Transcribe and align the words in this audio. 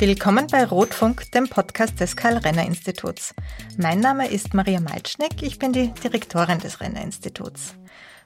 Willkommen 0.00 0.46
bei 0.46 0.64
Rotfunk, 0.64 1.30
dem 1.32 1.46
Podcast 1.46 2.00
des 2.00 2.16
Karl-Renner-Instituts. 2.16 3.34
Mein 3.76 4.00
Name 4.00 4.30
ist 4.30 4.54
Maria 4.54 4.80
Malcznik, 4.80 5.42
ich 5.42 5.58
bin 5.58 5.74
die 5.74 5.92
Direktorin 5.92 6.58
des 6.58 6.80
Renner-Instituts. 6.80 7.74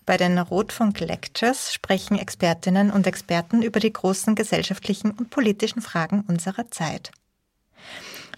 Bei 0.07 0.17
den 0.17 0.39
Rotfunk 0.39 1.01
Lectures 1.01 1.75
sprechen 1.75 2.17
Expertinnen 2.17 2.93
und 2.93 3.09
Experten 3.09 3.61
über 3.61 3.81
die 3.81 3.93
großen 3.93 4.37
gesellschaftlichen 4.37 5.11
und 5.11 5.31
politischen 5.31 5.83
Fragen 5.83 6.23
unserer 6.29 6.71
Zeit. 6.71 7.11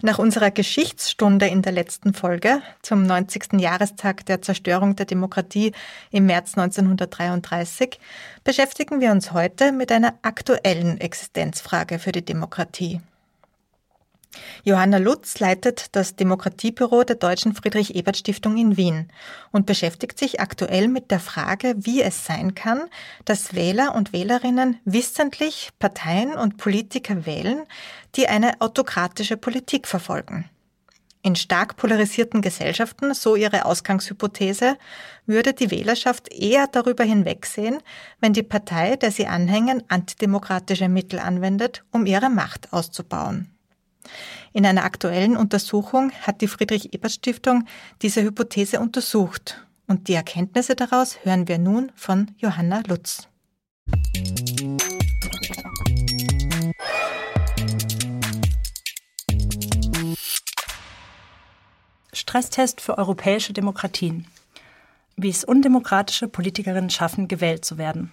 Nach 0.01 0.17
unserer 0.17 0.49
Geschichtsstunde 0.49 1.45
in 1.45 1.61
der 1.61 1.73
letzten 1.73 2.15
Folge 2.15 2.63
zum 2.81 3.03
90. 3.05 3.59
Jahrestag 3.59 4.25
der 4.25 4.41
Zerstörung 4.41 4.95
der 4.95 5.05
Demokratie 5.05 5.73
im 6.09 6.25
März 6.25 6.57
1933 6.57 7.99
beschäftigen 8.43 8.99
wir 8.99 9.11
uns 9.11 9.31
heute 9.31 9.71
mit 9.73 9.91
einer 9.91 10.15
aktuellen 10.23 10.99
Existenzfrage 10.99 11.99
für 11.99 12.11
die 12.11 12.25
Demokratie. 12.25 12.99
Johanna 14.63 14.97
Lutz 14.97 15.39
leitet 15.39 15.95
das 15.95 16.15
Demokratiebüro 16.15 17.03
der 17.03 17.15
Deutschen 17.15 17.55
Friedrich-Ebert-Stiftung 17.55 18.57
in 18.57 18.77
Wien 18.77 19.11
und 19.51 19.65
beschäftigt 19.65 20.19
sich 20.19 20.39
aktuell 20.39 20.87
mit 20.87 21.11
der 21.11 21.19
Frage, 21.19 21.75
wie 21.77 22.01
es 22.01 22.25
sein 22.25 22.53
kann, 22.53 22.81
dass 23.25 23.55
Wähler 23.55 23.95
und 23.95 24.13
Wählerinnen 24.13 24.79
wissentlich 24.85 25.69
Parteien 25.79 26.33
und 26.33 26.57
Politiker 26.57 27.25
wählen, 27.25 27.63
die 28.15 28.27
eine 28.27 28.61
autokratische 28.61 29.37
Politik 29.37 29.87
verfolgen. 29.87 30.49
In 31.23 31.35
stark 31.35 31.75
polarisierten 31.75 32.41
Gesellschaften, 32.41 33.13
so 33.13 33.35
ihre 33.35 33.65
Ausgangshypothese, 33.65 34.77
würde 35.25 35.53
die 35.53 35.71
Wählerschaft 35.71 36.31
eher 36.31 36.67
darüber 36.67 37.03
hinwegsehen, 37.03 37.79
wenn 38.21 38.33
die 38.33 38.43
Partei, 38.43 38.95
der 38.95 39.11
sie 39.11 39.27
anhängen, 39.27 39.83
antidemokratische 39.89 40.87
Mittel 40.87 41.19
anwendet, 41.19 41.83
um 41.91 42.05
ihre 42.05 42.29
Macht 42.29 42.71
auszubauen. 42.71 43.56
In 44.53 44.65
einer 44.65 44.83
aktuellen 44.83 45.37
Untersuchung 45.37 46.11
hat 46.21 46.41
die 46.41 46.47
Friedrich-Ebert-Stiftung 46.47 47.65
diese 48.01 48.21
Hypothese 48.21 48.79
untersucht. 48.79 49.65
Und 49.87 50.07
die 50.07 50.13
Erkenntnisse 50.13 50.75
daraus 50.75 51.23
hören 51.23 51.47
wir 51.47 51.57
nun 51.57 51.91
von 51.95 52.31
Johanna 52.37 52.83
Lutz. 52.87 53.27
Stresstest 62.11 62.81
für 62.81 62.97
europäische 62.97 63.53
Demokratien. 63.53 64.25
Wie 65.15 65.29
es 65.29 65.43
undemokratische 65.43 66.27
Politikerinnen 66.27 66.89
schaffen, 66.89 67.27
gewählt 67.27 67.63
zu 67.63 67.77
werden. 67.77 68.11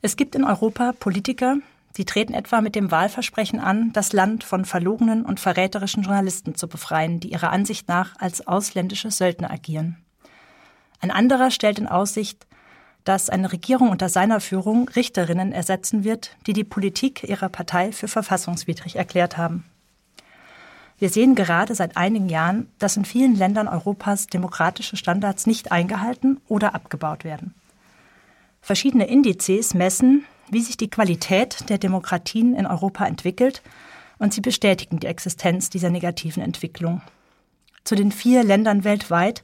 Es 0.00 0.16
gibt 0.16 0.34
in 0.34 0.44
Europa 0.44 0.92
Politiker, 0.92 1.56
Sie 1.94 2.04
treten 2.04 2.32
etwa 2.32 2.60
mit 2.60 2.74
dem 2.74 2.90
Wahlversprechen 2.90 3.60
an, 3.60 3.92
das 3.92 4.12
Land 4.12 4.44
von 4.44 4.64
verlogenen 4.64 5.24
und 5.24 5.40
verräterischen 5.40 6.02
Journalisten 6.02 6.54
zu 6.54 6.68
befreien, 6.68 7.20
die 7.20 7.32
ihrer 7.32 7.50
Ansicht 7.50 7.88
nach 7.88 8.14
als 8.18 8.46
ausländische 8.46 9.10
Söldner 9.10 9.50
agieren. 9.50 9.98
Ein 11.00 11.10
anderer 11.10 11.50
stellt 11.50 11.78
in 11.78 11.88
Aussicht, 11.88 12.46
dass 13.04 13.28
eine 13.28 13.52
Regierung 13.52 13.90
unter 13.90 14.08
seiner 14.08 14.40
Führung 14.40 14.88
Richterinnen 14.88 15.52
ersetzen 15.52 16.04
wird, 16.04 16.36
die 16.46 16.52
die 16.52 16.64
Politik 16.64 17.24
ihrer 17.24 17.48
Partei 17.48 17.92
für 17.92 18.08
verfassungswidrig 18.08 18.96
erklärt 18.96 19.36
haben. 19.36 19.64
Wir 20.98 21.10
sehen 21.10 21.34
gerade 21.34 21.74
seit 21.74 21.96
einigen 21.96 22.28
Jahren, 22.28 22.68
dass 22.78 22.96
in 22.96 23.04
vielen 23.04 23.34
Ländern 23.34 23.66
Europas 23.66 24.28
demokratische 24.28 24.96
Standards 24.96 25.46
nicht 25.46 25.72
eingehalten 25.72 26.40
oder 26.46 26.76
abgebaut 26.76 27.24
werden. 27.24 27.54
Verschiedene 28.60 29.08
Indizes 29.08 29.74
messen, 29.74 30.24
wie 30.52 30.60
sich 30.60 30.76
die 30.76 30.90
Qualität 30.90 31.68
der 31.70 31.78
Demokratien 31.78 32.54
in 32.54 32.66
Europa 32.66 33.06
entwickelt 33.06 33.62
und 34.18 34.34
sie 34.34 34.42
bestätigen 34.42 35.00
die 35.00 35.06
Existenz 35.06 35.70
dieser 35.70 35.88
negativen 35.88 36.42
Entwicklung. 36.42 37.00
Zu 37.84 37.94
den 37.94 38.12
vier 38.12 38.44
Ländern 38.44 38.84
weltweit, 38.84 39.42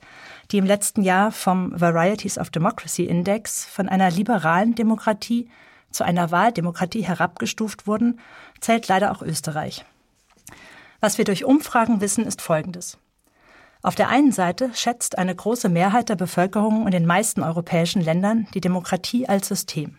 die 0.51 0.59
im 0.59 0.67
letzten 0.67 1.03
Jahr 1.03 1.33
vom 1.33 1.73
Varieties 1.75 2.39
of 2.39 2.51
Democracy 2.51 3.05
Index 3.05 3.65
von 3.65 3.89
einer 3.89 4.11
liberalen 4.11 4.75
Demokratie 4.75 5.49
zu 5.91 6.05
einer 6.05 6.31
Wahldemokratie 6.31 7.03
herabgestuft 7.03 7.87
wurden, 7.87 8.21
zählt 8.61 8.87
leider 8.87 9.11
auch 9.11 9.23
Österreich. 9.23 9.87
Was 11.01 11.17
wir 11.17 11.25
durch 11.25 11.45
Umfragen 11.45 12.03
wissen, 12.03 12.27
ist 12.27 12.43
Folgendes. 12.43 12.99
Auf 13.83 13.95
der 13.95 14.11
einen 14.11 14.33
Seite 14.33 14.71
schätzt 14.75 15.17
eine 15.17 15.35
große 15.35 15.71
Mehrheit 15.71 16.11
der 16.11 16.17
Bevölkerung 16.17 16.85
in 16.85 16.91
den 16.91 17.07
meisten 17.07 17.43
europäischen 17.43 18.03
Ländern 18.03 18.47
die 18.53 18.61
Demokratie 18.61 19.27
als 19.27 19.49
System. 19.49 19.97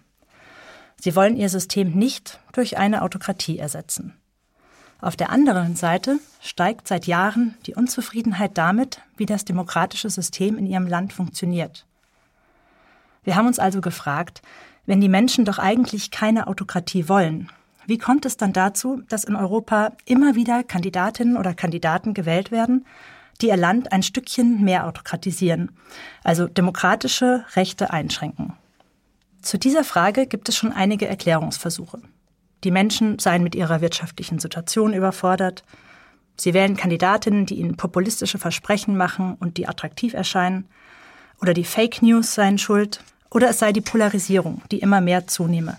Sie 1.00 1.16
wollen 1.16 1.38
ihr 1.38 1.50
System 1.50 1.92
nicht 1.92 2.40
durch 2.52 2.78
eine 2.78 3.02
Autokratie 3.02 3.58
ersetzen. 3.58 4.14
Auf 5.02 5.16
der 5.16 5.30
anderen 5.30 5.76
Seite 5.76 6.20
steigt 6.42 6.88
seit 6.88 7.08
Jahren 7.08 7.56
die 7.66 7.76
Unzufriedenheit 7.76 8.58
damit, 8.58 9.02
wie 9.16 9.26
das 9.26 9.46
demokratische 9.46 10.10
System 10.10 10.58
in 10.58 10.66
ihrem 10.66 10.88
Land 10.88 11.14
funktioniert. 11.14 11.86
Wir 13.24 13.36
haben 13.36 13.48
uns 13.48 13.60
also 13.60 13.80
gefragt, 13.80 14.42
wenn 14.86 15.00
die 15.00 15.08
Menschen 15.08 15.46
doch 15.46 15.58
eigentlich 15.58 16.12
keine 16.12 16.48
Autokratie 16.48 17.08
wollen, 17.08 17.50
wie 17.90 17.98
kommt 17.98 18.26
es 18.28 18.38
dann 18.38 18.54
dazu, 18.54 19.02
dass 19.10 19.24
in 19.24 19.36
Europa 19.36 19.94
immer 20.06 20.36
wieder 20.36 20.64
Kandidatinnen 20.64 21.38
oder 21.38 21.56
Kandidaten 21.56 22.14
gewählt 22.14 22.52
werden, 22.52 22.86
die 23.42 23.48
ihr 23.48 23.58
Land 23.58 23.92
ein 23.92 24.04
Stückchen 24.04 24.64
mehr 24.64 24.86
autokratisieren, 24.86 25.72
also 26.24 26.48
demokratische 26.48 27.46
Rechte 27.56 27.92
einschränken? 27.92 28.54
Zu 29.42 29.58
dieser 29.58 29.84
Frage 29.84 30.28
gibt 30.28 30.50
es 30.50 30.56
schon 30.56 30.74
einige 30.74 31.08
Erklärungsversuche. 31.08 32.02
Die 32.64 32.72
Menschen 32.72 33.20
seien 33.20 33.44
mit 33.44 33.56
ihrer 33.56 33.82
wirtschaftlichen 33.82 34.40
Situation 34.40 34.94
überfordert. 34.94 35.64
Sie 36.36 36.54
wählen 36.54 36.76
Kandidatinnen, 36.76 37.46
die 37.46 37.56
ihnen 37.56 37.78
populistische 37.78 38.38
Versprechen 38.38 38.98
machen 38.98 39.36
und 39.40 39.58
die 39.58 39.68
attraktiv 39.68 40.14
erscheinen. 40.14 40.68
Oder 41.42 41.54
die 41.54 41.64
Fake 41.64 42.02
News 42.02 42.36
seien 42.36 42.58
schuld. 42.58 43.02
Oder 43.32 43.50
es 43.50 43.60
sei 43.60 43.72
die 43.72 43.82
Polarisierung, 43.82 44.62
die 44.72 44.80
immer 44.80 45.00
mehr 45.00 45.28
zunehme. 45.28 45.78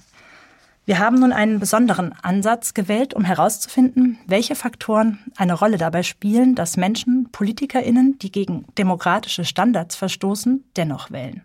Wir 0.87 0.99
haben 0.99 1.21
nun 1.21 1.33
einen 1.33 1.61
besonderen 1.61 2.15
Ansatz 2.23 2.73
gewählt, 2.73 3.13
um 3.13 3.25
herauszufinden, 3.25 4.19
welche 4.27 4.55
Faktoren 4.55 5.19
eine 5.37 5.55
Rolle 5.55 5.77
dabei 5.77 6.03
spielen, 6.03 6.55
dass 6.55 6.79
Menschen, 6.79 7.29
Politikerinnen, 7.31 8.19
die 8.19 8.33
gegen 8.33 8.65
demokratische 8.79 9.45
Standards 9.45 9.97
verstoßen, 9.97 10.65
dennoch 10.77 11.11
wählen. 11.11 11.43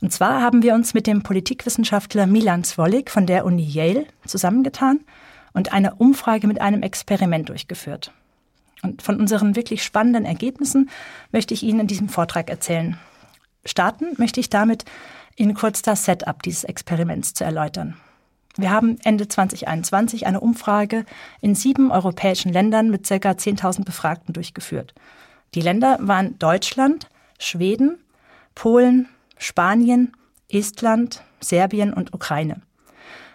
Und 0.00 0.12
zwar 0.12 0.42
haben 0.42 0.62
wir 0.62 0.74
uns 0.74 0.94
mit 0.94 1.06
dem 1.06 1.22
Politikwissenschaftler 1.22 2.26
Milan 2.26 2.64
Zwolik 2.64 3.10
von 3.10 3.26
der 3.26 3.44
Uni 3.44 3.64
Yale 3.64 4.06
zusammengetan 4.26 5.00
und 5.52 5.72
eine 5.72 5.94
Umfrage 5.94 6.46
mit 6.46 6.60
einem 6.60 6.82
Experiment 6.82 7.48
durchgeführt. 7.48 8.12
Und 8.82 9.00
von 9.00 9.18
unseren 9.18 9.56
wirklich 9.56 9.82
spannenden 9.82 10.26
Ergebnissen 10.26 10.90
möchte 11.32 11.54
ich 11.54 11.62
Ihnen 11.62 11.80
in 11.80 11.86
diesem 11.86 12.08
Vortrag 12.10 12.50
erzählen. 12.50 12.98
Starten 13.64 14.14
möchte 14.18 14.38
ich 14.38 14.50
damit, 14.50 14.84
Ihnen 15.34 15.54
kurz 15.54 15.82
das 15.82 16.04
Setup 16.04 16.42
dieses 16.42 16.64
Experiments 16.64 17.34
zu 17.34 17.44
erläutern. 17.44 17.96
Wir 18.56 18.70
haben 18.70 18.98
Ende 19.04 19.28
2021 19.28 20.26
eine 20.26 20.40
Umfrage 20.40 21.04
in 21.40 21.54
sieben 21.54 21.90
europäischen 21.90 22.52
Ländern 22.52 22.90
mit 22.90 23.06
ca. 23.06 23.14
10.000 23.14 23.84
Befragten 23.84 24.32
durchgeführt. 24.32 24.94
Die 25.54 25.60
Länder 25.60 25.98
waren 26.00 26.38
Deutschland, 26.38 27.08
Schweden, 27.38 27.98
Polen, 28.54 29.08
Spanien, 29.38 30.12
Estland, 30.48 31.22
Serbien 31.40 31.92
und 31.92 32.14
Ukraine. 32.14 32.62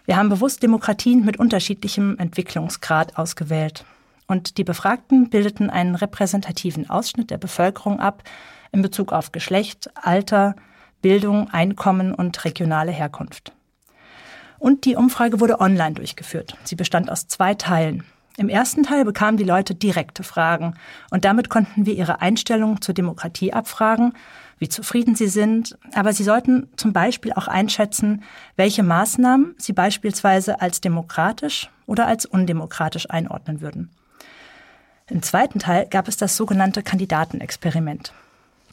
Wir 0.06 0.18
haben 0.18 0.30
bewusst 0.30 0.64
Demokratien 0.64 1.24
mit 1.26 1.38
unterschiedlichem 1.38 2.18
Entwicklungsgrad 2.18 3.18
ausgewählt. 3.18 3.86
Und 4.28 4.58
die 4.58 4.64
Befragten 4.64 5.30
bildeten 5.30 5.70
einen 5.70 5.96
repräsentativen 5.96 6.90
Ausschnitt 6.90 7.30
der 7.30 7.38
Bevölkerung 7.38 8.00
ab 8.00 8.24
in 8.72 8.82
Bezug 8.82 9.12
auf 9.12 9.32
Geschlecht, 9.32 9.90
Alter, 9.96 10.56
Bildung, 11.02 11.50
Einkommen 11.50 12.14
und 12.14 12.44
regionale 12.46 12.92
Herkunft. 12.92 13.54
Und 14.58 14.86
die 14.86 14.96
Umfrage 14.96 15.40
wurde 15.40 15.60
online 15.60 15.96
durchgeführt. 15.96 16.56
Sie 16.64 16.76
bestand 16.76 17.12
aus 17.12 17.28
zwei 17.28 17.56
Teilen. 17.56 18.04
Im 18.38 18.50
ersten 18.50 18.84
Teil 18.84 19.06
bekamen 19.06 19.38
die 19.38 19.44
Leute 19.44 19.76
direkte 19.76 20.24
Fragen 20.24 20.76
und 21.10 21.26
damit 21.26 21.50
konnten 21.50 21.86
wir 21.86 21.94
ihre 21.94 22.22
Einstellung 22.22 22.82
zur 22.82 22.94
Demokratie 22.94 23.54
abfragen 23.54 24.14
wie 24.62 24.70
zufrieden 24.70 25.16
sie 25.16 25.28
sind, 25.28 25.76
aber 25.96 26.14
sie 26.14 26.24
sollten 26.24 26.70
zum 26.76 26.94
Beispiel 26.94 27.34
auch 27.34 27.48
einschätzen, 27.48 28.22
welche 28.56 28.84
Maßnahmen 28.84 29.56
sie 29.58 29.74
beispielsweise 29.74 30.62
als 30.62 30.82
demokratisch 30.82 31.72
oder 31.88 32.06
als 32.06 32.28
undemokratisch 32.28 33.10
einordnen 33.10 33.60
würden. 33.62 33.90
Im 35.08 35.24
zweiten 35.24 35.58
Teil 35.58 35.88
gab 35.90 36.08
es 36.08 36.16
das 36.16 36.38
sogenannte 36.38 36.84
Kandidatenexperiment. 36.84 38.14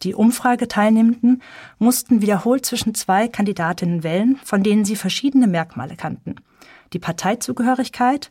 Die 0.02 0.14
Umfrageteilnehmenden 0.14 1.42
mussten 1.78 2.20
wiederholt 2.20 2.66
zwischen 2.66 2.94
zwei 2.94 3.26
Kandidatinnen 3.26 4.02
wählen, 4.02 4.38
von 4.44 4.62
denen 4.62 4.84
sie 4.84 4.94
verschiedene 4.94 5.46
Merkmale 5.46 5.96
kannten. 5.96 6.36
Die 6.92 6.98
Parteizugehörigkeit 6.98 8.30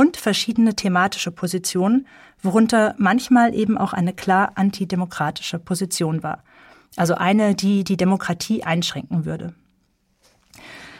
und 0.00 0.16
verschiedene 0.16 0.74
thematische 0.74 1.30
Positionen, 1.30 2.06
worunter 2.40 2.94
manchmal 2.96 3.54
eben 3.54 3.76
auch 3.76 3.92
eine 3.92 4.14
klar 4.14 4.52
antidemokratische 4.54 5.58
Position 5.58 6.22
war. 6.22 6.42
Also 6.96 7.16
eine, 7.16 7.54
die 7.54 7.84
die 7.84 7.98
Demokratie 7.98 8.64
einschränken 8.64 9.26
würde. 9.26 9.52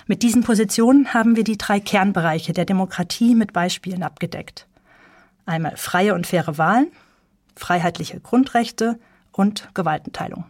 Mit 0.06 0.22
diesen 0.22 0.42
Positionen 0.42 1.14
haben 1.14 1.34
wir 1.34 1.44
die 1.44 1.56
drei 1.56 1.80
Kernbereiche 1.80 2.52
der 2.52 2.66
Demokratie 2.66 3.34
mit 3.34 3.54
Beispielen 3.54 4.02
abgedeckt. 4.02 4.66
Einmal 5.46 5.78
freie 5.78 6.12
und 6.14 6.26
faire 6.26 6.58
Wahlen, 6.58 6.88
freiheitliche 7.56 8.20
Grundrechte 8.20 8.98
und 9.32 9.70
Gewaltenteilung. 9.72 10.44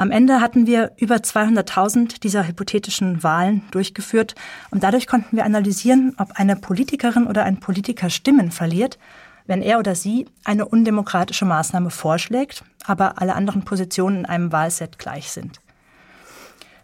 Am 0.00 0.10
Ende 0.10 0.40
hatten 0.40 0.66
wir 0.66 0.92
über 0.96 1.16
200.000 1.16 2.20
dieser 2.22 2.48
hypothetischen 2.48 3.22
Wahlen 3.22 3.64
durchgeführt 3.70 4.34
und 4.70 4.82
dadurch 4.82 5.06
konnten 5.06 5.36
wir 5.36 5.44
analysieren, 5.44 6.14
ob 6.16 6.32
eine 6.36 6.56
Politikerin 6.56 7.26
oder 7.26 7.44
ein 7.44 7.60
Politiker 7.60 8.08
Stimmen 8.08 8.50
verliert, 8.50 8.98
wenn 9.46 9.60
er 9.60 9.78
oder 9.78 9.94
sie 9.94 10.26
eine 10.42 10.64
undemokratische 10.64 11.44
Maßnahme 11.44 11.90
vorschlägt, 11.90 12.64
aber 12.86 13.20
alle 13.20 13.34
anderen 13.34 13.66
Positionen 13.66 14.20
in 14.20 14.24
einem 14.24 14.52
Wahlset 14.52 14.98
gleich 14.98 15.32
sind. 15.32 15.60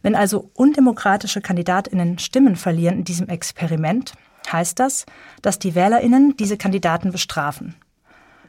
Wenn 0.02 0.14
also 0.14 0.50
undemokratische 0.52 1.40
Kandidatinnen 1.40 2.18
Stimmen 2.18 2.54
verlieren 2.54 2.98
in 2.98 3.04
diesem 3.04 3.30
Experiment, 3.30 4.12
heißt 4.52 4.78
das, 4.78 5.06
dass 5.40 5.58
die 5.58 5.74
Wählerinnen 5.74 6.36
diese 6.36 6.58
Kandidaten 6.58 7.12
bestrafen. 7.12 7.76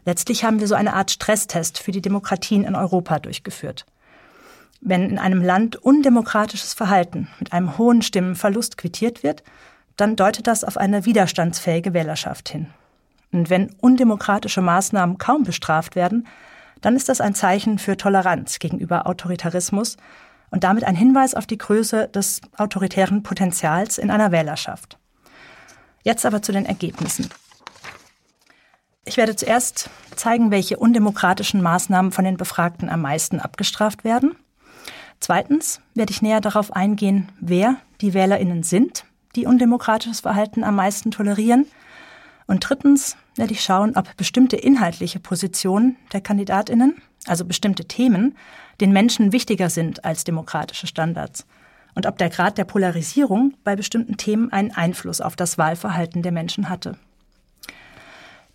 Letztlich 0.04 0.44
haben 0.44 0.60
wir 0.60 0.68
so 0.68 0.76
eine 0.76 0.94
Art 0.94 1.10
Stresstest 1.10 1.80
für 1.80 1.94
die 1.94 2.02
Demokratien 2.02 2.66
in 2.66 2.76
Europa 2.76 3.20
durchgeführt. 3.20 3.86
Wenn 4.82 5.10
in 5.10 5.20
einem 5.20 5.42
Land 5.42 5.76
undemokratisches 5.76 6.74
Verhalten 6.74 7.28
mit 7.40 7.54
einem 7.54 7.78
hohen 7.78 8.02
Stimmenverlust 8.02 8.78
quittiert 8.78 9.24
wird, 9.24 9.44
dann 9.96 10.16
deutet 10.16 10.48
das 10.48 10.64
auf 10.64 10.78
eine 10.78 11.06
widerstandsfähige 11.06 11.94
Wählerschaft 11.94 12.50
hin. 12.50 12.68
Und 13.32 13.50
wenn 13.50 13.72
undemokratische 13.82 14.62
Maßnahmen 14.62 15.18
kaum 15.18 15.44
bestraft 15.44 15.96
werden, 15.96 16.28
dann 16.82 16.96
ist 16.96 17.10
das 17.10 17.22
ein 17.22 17.34
Zeichen 17.34 17.80
für 17.80 17.98
Toleranz 17.98 18.60
gegenüber 18.60 19.08
Autoritarismus 19.08 19.98
und 20.52 20.64
damit 20.64 20.84
ein 20.84 20.96
Hinweis 20.96 21.34
auf 21.34 21.48
die 21.48 21.58
Größe 21.58 22.08
des 22.08 22.42
autoritären 22.56 23.24
Potenzials 23.24 23.98
in 23.98 24.12
einer 24.12 24.32
Wählerschaft. 24.32 24.98
Jetzt 26.04 26.26
aber 26.26 26.42
zu 26.42 26.52
den 26.52 26.66
Ergebnissen. 26.66 27.30
Ich 29.06 29.18
werde 29.18 29.36
zuerst 29.36 29.90
zeigen, 30.16 30.52
welche 30.52 30.78
undemokratischen 30.78 31.62
Maßnahmen 31.62 32.12
von 32.12 32.26
den 32.26 32.38
Befragten 32.38 32.90
am 32.90 33.02
meisten 33.02 33.40
abgestraft 33.40 34.04
werden. 34.04 34.36
Zweitens 35.20 35.82
werde 35.94 36.12
ich 36.12 36.22
näher 36.22 36.42
darauf 36.42 36.76
eingehen, 36.76 37.30
wer 37.40 37.78
die 38.02 38.14
Wählerinnen 38.14 38.64
sind, 38.64 39.06
die 39.36 39.46
undemokratisches 39.46 40.22
Verhalten 40.22 40.64
am 40.64 40.76
meisten 40.76 41.12
tolerieren. 41.12 41.66
Und 42.46 42.68
drittens 42.68 43.18
werde 43.36 43.54
ich 43.54 43.62
schauen, 43.62 43.96
ob 43.96 44.16
bestimmte 44.18 44.56
inhaltliche 44.56 45.20
Positionen 45.20 45.98
der 46.14 46.22
Kandidatinnen, 46.22 47.02
also 47.26 47.46
bestimmte 47.46 47.86
Themen, 47.86 48.38
den 48.80 48.92
Menschen 48.92 49.32
wichtiger 49.32 49.70
sind 49.70 50.06
als 50.06 50.24
demokratische 50.24 50.88
Standards 50.88 51.46
und 51.98 52.06
ob 52.06 52.20
der 52.20 52.30
Grad 52.30 52.60
der 52.60 52.66
Polarisierung 52.66 53.56
bei 53.64 53.76
bestimmten 53.76 54.18
Themen 54.18 54.52
einen 54.54 54.72
Einfluss 54.72 55.20
auf 55.20 55.36
das 55.36 55.58
Wahlverhalten 55.58 56.22
der 56.22 56.32
Menschen 56.32 56.70
hatte. 56.70 56.96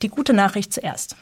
Die 0.01 0.09
gute 0.09 0.33
Nachricht 0.33 0.73
zuerst. 0.73 1.17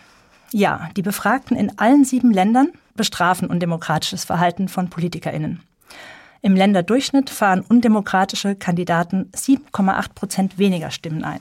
Ja, 0.52 0.88
die 0.96 1.02
Befragten 1.02 1.56
in 1.56 1.78
allen 1.78 2.04
sieben 2.04 2.32
Ländern 2.32 2.72
bestrafen 2.96 3.48
undemokratisches 3.48 4.24
Verhalten 4.24 4.68
von 4.68 4.90
Politikerinnen. 4.90 5.60
Im 6.42 6.56
Länderdurchschnitt 6.56 7.30
fahren 7.30 7.64
undemokratische 7.68 8.56
Kandidaten 8.56 9.30
7,8 9.32 10.14
Prozent 10.14 10.58
weniger 10.58 10.90
Stimmen 10.90 11.22
ein. 11.22 11.40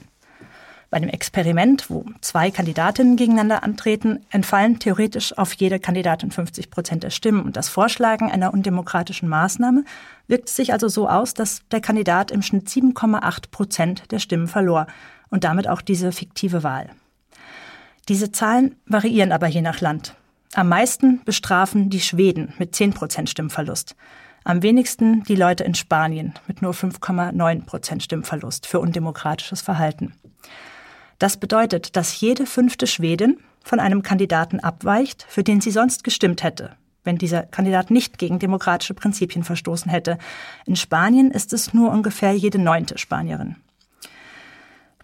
Bei 0.92 0.98
einem 0.98 1.10
Experiment, 1.10 1.90
wo 1.90 2.06
zwei 2.22 2.52
Kandidatinnen 2.52 3.16
gegeneinander 3.16 3.64
antreten, 3.64 4.26
entfallen 4.32 4.80
theoretisch 4.80 5.38
auf 5.38 5.54
jede 5.54 5.80
Kandidatin 5.80 6.32
50 6.32 6.72
Prozent 6.72 7.04
der 7.04 7.12
Stimmen. 7.12 7.44
Und 7.44 7.56
das 7.58 7.70
Vorschlagen 7.70 8.32
einer 8.32 8.54
undemokratischen 8.54 9.30
Maßnahme 9.30 9.86
wirkt 10.28 10.50
sich 10.50 10.74
also 10.74 10.88
so 10.88 11.08
aus, 11.08 11.34
dass 11.34 11.62
der 11.70 11.82
Kandidat 11.82 12.32
im 12.32 12.42
Schnitt 12.42 12.68
7,8 12.68 13.52
Prozent 13.52 14.12
der 14.12 14.20
Stimmen 14.20 14.48
verlor 14.48 14.88
und 15.30 15.44
damit 15.44 15.68
auch 15.68 15.82
diese 15.82 16.12
fiktive 16.12 16.64
Wahl. 16.64 16.90
Diese 18.10 18.32
Zahlen 18.32 18.76
variieren 18.88 19.32
aber 19.32 19.46
je 19.46 19.62
nach 19.62 19.82
Land. 19.82 20.16
Am 20.56 20.68
meisten 20.68 21.22
bestrafen 21.26 21.92
die 21.92 22.00
Schweden 22.00 22.54
mit 22.58 22.74
10 22.74 22.94
Prozent 22.94 23.30
Stimmverlust. 23.30 23.96
Am 24.44 24.64
wenigsten 24.64 25.24
die 25.26 25.36
Leute 25.36 25.64
in 25.64 25.76
Spanien 25.76 26.34
mit 26.48 26.64
nur 26.64 26.74
5,9 26.74 27.66
Prozent 27.66 28.02
Stimmverlust 28.02 28.66
für 28.66 28.80
undemokratisches 28.80 29.62
Verhalten. 29.62 30.16
Das 31.20 31.38
bedeutet, 31.38 31.96
dass 31.96 32.20
jede 32.20 32.48
fünfte 32.48 32.88
Schwedin 32.88 33.38
von 33.64 33.80
einem 33.80 34.02
Kandidaten 34.02 34.60
abweicht, 34.60 35.28
für 35.30 35.44
den 35.44 35.62
sie 35.62 35.70
sonst 35.72 36.04
gestimmt 36.04 36.42
hätte, 36.42 36.72
wenn 37.04 37.20
dieser 37.20 37.44
Kandidat 37.44 37.92
nicht 37.92 38.18
gegen 38.18 38.40
demokratische 38.40 38.96
Prinzipien 38.96 39.44
verstoßen 39.44 39.92
hätte. 39.92 40.18
In 40.66 40.76
Spanien 40.76 41.30
ist 41.30 41.54
es 41.54 41.76
nur 41.76 41.92
ungefähr 41.92 42.32
jede 42.32 42.58
neunte 42.58 42.98
Spanierin. 42.98 43.58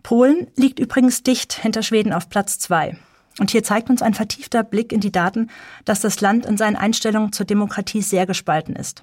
Polen 0.05 0.45
liegt 0.55 0.77
übrigens 0.77 1.23
dicht 1.23 1.53
hinter 1.53 1.81
Schweden 1.81 2.13
auf 2.13 2.29
Platz 2.29 2.59
zwei. 2.59 2.95
Und 3.39 3.49
hier 3.49 3.63
zeigt 3.63 3.89
uns 3.89 4.03
ein 4.03 4.13
vertiefter 4.13 4.63
Blick 4.63 4.91
in 4.91 4.99
die 4.99 5.11
Daten, 5.11 5.49
dass 5.83 5.99
das 5.99 6.21
Land 6.21 6.45
in 6.45 6.57
seinen 6.57 6.75
Einstellungen 6.75 7.33
zur 7.33 7.47
Demokratie 7.47 8.03
sehr 8.03 8.27
gespalten 8.27 8.75
ist. 8.75 9.01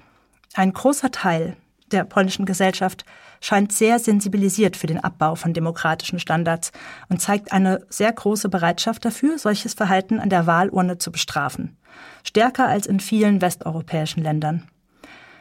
Ein 0.53 0.71
großer 0.71 1.11
Teil 1.11 1.57
der 1.91 2.05
polnischen 2.05 2.45
Gesellschaft 2.45 3.03
scheint 3.41 3.73
sehr 3.73 3.99
sensibilisiert 3.99 4.77
für 4.77 4.87
den 4.87 5.03
Abbau 5.03 5.35
von 5.35 5.53
demokratischen 5.53 6.19
Standards 6.19 6.71
und 7.09 7.21
zeigt 7.21 7.51
eine 7.51 7.85
sehr 7.89 8.13
große 8.13 8.47
Bereitschaft 8.47 9.03
dafür, 9.03 9.37
solches 9.37 9.73
Verhalten 9.73 10.21
an 10.21 10.29
der 10.29 10.47
Wahlurne 10.47 10.99
zu 10.99 11.11
bestrafen. 11.11 11.75
Stärker 12.23 12.69
als 12.69 12.87
in 12.87 13.01
vielen 13.01 13.41
westeuropäischen 13.41 14.23
Ländern. 14.23 14.69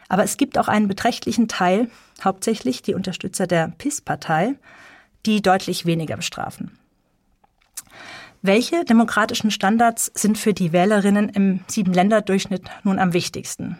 Aber 0.09 0.25
es 0.25 0.39
gibt 0.39 0.59
auch 0.59 0.67
einen 0.67 0.89
beträchtlichen 0.89 1.47
Teil, 1.47 1.89
hauptsächlich 2.25 2.83
die 2.83 2.95
Unterstützer 2.95 3.47
der 3.47 3.69
PIS-Partei, 3.79 4.57
die 5.27 5.43
deutlich 5.43 5.87
weniger 5.87 6.17
bestrafen. 6.17 6.79
Welche 8.43 8.85
demokratischen 8.85 9.53
Standards 9.53 10.11
sind 10.15 10.37
für 10.37 10.53
die 10.53 10.73
Wählerinnen 10.73 11.29
im 11.29 11.61
Sieben-Länder-Durchschnitt 11.69 12.69
nun 12.83 12.99
am 12.99 13.13
wichtigsten? 13.13 13.79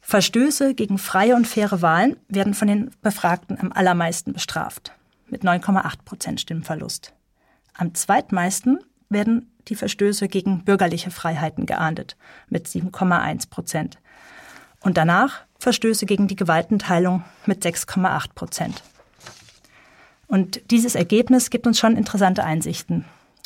Verstöße 0.00 0.74
gegen 0.74 0.98
freie 0.98 1.34
und 1.34 1.46
faire 1.46 1.82
Wahlen 1.82 2.16
werden 2.28 2.54
von 2.54 2.68
den 2.68 2.90
Befragten 3.02 3.58
am 3.60 3.72
allermeisten 3.72 4.32
bestraft, 4.32 4.92
mit 5.26 5.42
9,8 5.42 6.04
Prozent 6.04 6.40
Stimmverlust. 6.40 7.12
Am 7.74 7.92
zweitmeisten 7.94 8.78
werden 9.10 9.52
die 9.68 9.74
Verstöße 9.74 10.28
gegen 10.28 10.64
bürgerliche 10.64 11.10
Freiheiten 11.10 11.66
geahndet, 11.66 12.16
mit 12.48 12.66
7,1 12.66 13.50
Prozent. 13.50 13.98
Und 14.80 14.96
danach 14.96 15.42
Verstöße 15.58 16.06
gegen 16.06 16.28
die 16.28 16.36
Gewaltenteilung 16.36 17.24
mit 17.46 17.64
6,8 17.64 18.34
Prozent. 18.34 18.82
Und 20.28 20.70
dieses 20.70 20.94
Ergebnis 20.94 21.50
gibt 21.50 21.66
uns 21.66 21.78
schon 21.78 21.96
interessante 21.96 22.44
Einsichten. 22.44 23.04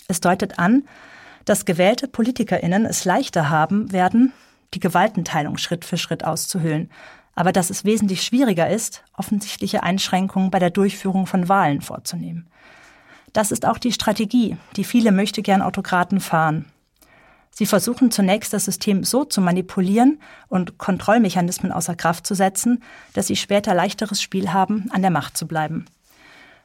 Es 0.09 0.21
deutet 0.21 0.59
an, 0.59 0.85
dass 1.45 1.65
gewählte 1.65 2.09
PolitikerInnen 2.09 2.85
es 2.85 3.05
leichter 3.05 3.49
haben 3.49 3.93
werden, 3.93 4.33
die 4.75 4.81
Gewaltenteilung 4.81 5.59
Schritt 5.59 5.85
für 5.85 5.97
Schritt 5.97 6.25
auszuhöhlen, 6.25 6.91
aber 7.35 7.53
dass 7.53 7.71
es 7.71 7.85
wesentlich 7.85 8.23
schwieriger 8.23 8.69
ist, 8.69 9.05
offensichtliche 9.17 9.83
Einschränkungen 9.83 10.51
bei 10.51 10.59
der 10.59 10.71
Durchführung 10.71 11.27
von 11.27 11.49
Wahlen 11.49 11.81
vorzunehmen. 11.81 12.47
Das 13.33 13.51
ist 13.51 13.65
auch 13.67 13.79
die 13.79 13.93
Strategie, 13.93 14.57
die 14.77 14.85
viele 14.85 15.13
möchtegern 15.13 15.63
Autokraten 15.63 16.21
fahren. 16.21 16.67
Sie 17.51 17.67
versuchen 17.67 18.11
zunächst 18.11 18.53
das 18.53 18.65
System 18.65 19.05
so 19.05 19.25
zu 19.25 19.41
manipulieren 19.41 20.21
und 20.49 20.79
Kontrollmechanismen 20.79 21.71
außer 21.71 21.95
Kraft 21.95 22.27
zu 22.27 22.35
setzen, 22.35 22.83
dass 23.13 23.27
sie 23.27 23.37
später 23.37 23.75
leichteres 23.75 24.23
Spiel 24.23 24.53
haben, 24.53 24.91
an 24.91 25.03
der 25.03 25.11
Macht 25.11 25.37
zu 25.37 25.47
bleiben. 25.47 25.87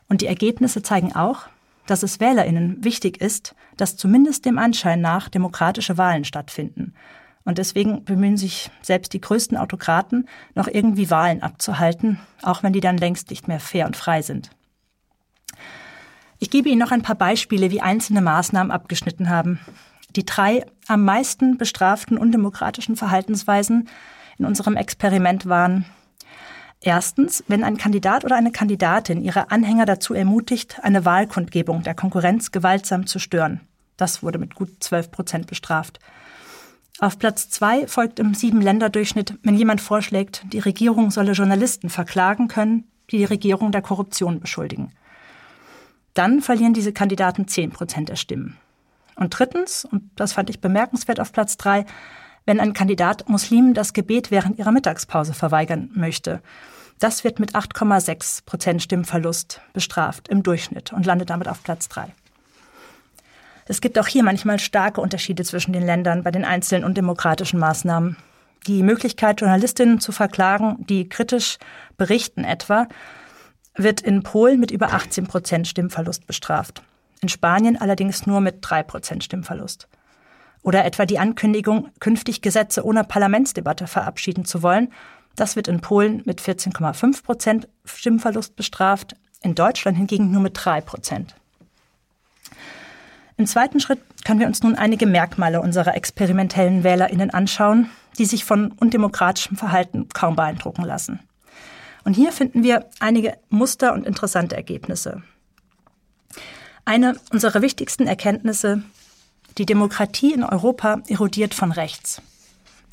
Und 0.10 0.22
die 0.22 0.28
Ergebnisse 0.28 0.82
zeigen 0.82 1.16
auch, 1.16 1.48
dass 1.86 2.04
es 2.04 2.20
Wählerinnen 2.20 2.84
wichtig 2.84 3.22
ist, 3.22 3.56
dass 3.78 3.98
zumindest 3.98 4.46
dem 4.46 4.58
Anschein 4.58 5.02
nach 5.02 5.30
demokratische 5.30 5.98
Wahlen 5.98 6.26
stattfinden 6.26 6.94
und 7.48 7.60
deswegen 7.60 8.04
bemühen 8.04 8.36
sich 8.36 8.70
selbst 8.82 9.14
die 9.14 9.22
größten 9.22 9.56
Autokraten, 9.56 10.28
noch 10.54 10.68
irgendwie 10.68 11.10
Wahlen 11.10 11.42
abzuhalten, 11.42 12.20
auch 12.42 12.62
wenn 12.62 12.74
die 12.74 12.82
dann 12.82 12.98
längst 12.98 13.30
nicht 13.30 13.48
mehr 13.48 13.62
fair 13.62 13.86
und 13.86 13.96
frei 13.96 14.22
sind. 14.22 14.50
Ich 16.40 16.50
gebe 16.50 16.68
Ihnen 16.68 16.80
noch 16.80 16.92
ein 16.92 17.04
paar 17.04 17.16
Beispiele, 17.16 17.72
wie 17.72 17.80
einzelne 17.80 18.20
Maßnahmen 18.20 18.70
abgeschnitten 18.70 19.30
haben. 19.30 19.62
Die 20.18 20.26
drei 20.26 20.66
am 20.90 21.06
meisten 21.06 21.58
bestraften 21.58 22.18
undemokratischen 22.18 22.98
Verhaltensweisen 22.98 23.88
in 24.38 24.44
unserem 24.44 24.76
Experiment 24.76 25.46
waren 25.46 25.86
Erstens, 26.82 27.44
wenn 27.48 27.64
ein 27.64 27.78
Kandidat 27.78 28.24
oder 28.24 28.36
eine 28.36 28.52
Kandidatin 28.52 29.22
ihre 29.22 29.52
Anhänger 29.52 29.86
dazu 29.86 30.14
ermutigt, 30.14 30.80
eine 30.84 31.06
Wahlkundgebung 31.06 31.84
der 31.84 31.96
Konkurrenz 31.96 32.52
gewaltsam 32.52 33.08
zu 33.08 33.20
stören. 33.20 33.62
Das 33.98 34.22
wurde 34.22 34.38
mit 34.38 34.54
gut 34.54 34.70
12 34.80 35.12
Prozent 35.12 35.48
bestraft. 35.48 36.00
Auf 37.00 37.20
Platz 37.20 37.50
zwei 37.50 37.88
folgt 37.88 38.20
im 38.20 38.34
Sieben-Länder-Durchschnitt, 38.34 39.38
wenn 39.44 39.56
jemand 39.56 39.82
vorschlägt, 39.82 40.44
die 40.52 40.60
Regierung 40.60 41.12
solle 41.12 41.34
Journalisten 41.34 41.90
verklagen 41.90 42.48
können, 42.48 42.86
die 43.12 43.18
die 43.18 43.26
Regierung 43.26 43.72
der 43.72 43.82
Korruption 43.82 44.40
beschuldigen. 44.40 44.92
Dann 46.14 46.42
verlieren 46.42 46.74
diese 46.74 46.94
Kandidaten 46.94 47.48
zehn 47.48 47.72
Prozent 47.72 48.10
der 48.10 48.16
Stimmen. 48.16 48.58
Und 49.16 49.38
drittens, 49.38 49.86
und 49.86 50.10
das 50.16 50.34
fand 50.34 50.50
ich 50.50 50.62
bemerkenswert 50.62 51.20
auf 51.20 51.32
Platz 51.32 51.58
drei, 51.58 51.86
wenn 52.48 52.60
ein 52.60 52.74
Kandidat 52.74 53.30
Muslimen 53.30 53.75
das 53.75 53.94
Gebet 53.94 54.32
während 54.32 54.58
ihrer 54.58 54.72
Mittagspause 54.72 55.34
verweigern 55.34 55.92
möchte. 55.94 56.42
Das 56.98 57.24
wird 57.24 57.39
mit 57.39 57.54
8,6 57.54 58.46
Prozent 58.46 58.82
Stimmverlust 58.82 59.62
bestraft 59.74 60.30
im 60.30 60.42
Durchschnitt 60.42 60.94
und 60.94 61.06
landet 61.06 61.30
damit 61.30 61.48
auf 61.48 61.62
Platz 61.62 61.89
3. 61.89 62.08
Es 63.68 63.82
gibt 63.82 64.00
auch 64.00 64.08
hier 64.08 64.24
manchmal 64.24 64.60
starke 64.60 65.01
Unterschiede 65.01 65.44
zwischen 65.44 65.74
den 65.74 65.86
Ländern 65.86 66.24
bei 66.24 66.32
den 66.32 66.46
einzelnen 66.46 66.86
undemokratischen 66.86 67.60
Maßnahmen. 67.60 68.16
Die 68.66 68.82
Möglichkeit, 68.82 69.42
Journalistinnen 69.42 70.00
zu 70.00 70.13
verklagen, 70.13 70.86
die 70.88 71.10
kritisch 71.10 71.58
berichten 71.98 72.46
etwa, 72.46 72.88
wird 73.75 74.01
in 74.01 74.24
Polen 74.24 74.60
mit 74.60 74.72
über 74.72 74.94
18 74.94 75.27
Prozent 75.27 75.68
Stimmverlust 75.68 76.25
bestraft. 76.25 76.82
In 77.22 77.27
Spanien 77.30 77.80
allerdings 77.80 78.25
nur 78.25 78.39
mit 78.39 78.60
3 78.62 78.84
Prozent 78.84 79.24
Stimmverlust. 79.25 79.89
Oder 80.64 80.86
etwa 80.86 81.06
die 81.06 81.20
Ankündigung, 81.20 81.90
künftig 82.00 82.42
Gesetze 82.42 82.84
ohne 82.84 83.04
Parlamentsdebatte 83.04 83.88
verabschieden 83.88 84.46
zu 84.46 84.62
wollen. 84.62 84.92
Das 85.36 85.56
wird 85.56 85.68
in 85.68 85.82
Polen 85.82 86.22
mit 86.26 86.42
14,5 86.42 87.24
Prozent 87.24 87.68
Stimmverlust 87.86 88.56
bestraft, 88.56 89.16
in 89.42 89.56
Deutschland 89.56 89.98
hingegen 89.98 90.32
nur 90.32 90.42
mit 90.42 90.54
3 90.56 90.82
Prozent. 90.82 91.36
Im 93.38 93.46
zweiten 93.46 93.80
Schritt 93.80 94.00
können 94.26 94.40
wir 94.40 94.48
uns 94.48 94.64
nun 94.64 94.76
einige 94.76 95.06
Merkmale 95.06 95.62
unserer 95.62 95.96
experimentellen 95.96 96.84
Wählerinnen 96.84 97.30
anschauen, 97.30 97.90
die 98.18 98.26
sich 98.26 98.44
von 98.44 98.72
undemokratischem 98.72 99.58
Verhalten 99.58 100.10
kaum 100.10 100.36
beeindrucken 100.36 100.84
lassen. 100.84 101.20
Und 102.04 102.16
hier 102.16 102.32
finden 102.32 102.64
wir 102.64 102.90
einige 103.00 103.38
Muster 103.50 103.94
und 103.94 104.08
interessante 104.08 104.56
Ergebnisse. 104.56 105.22
Eine 106.84 107.16
unserer 107.32 107.62
wichtigsten 107.62 108.08
Erkenntnisse, 108.08 108.82
die 109.58 109.66
Demokratie 109.66 110.34
in 110.34 110.44
Europa 110.44 111.02
erodiert 111.08 111.54
von 111.54 111.72
rechts. 111.72 112.22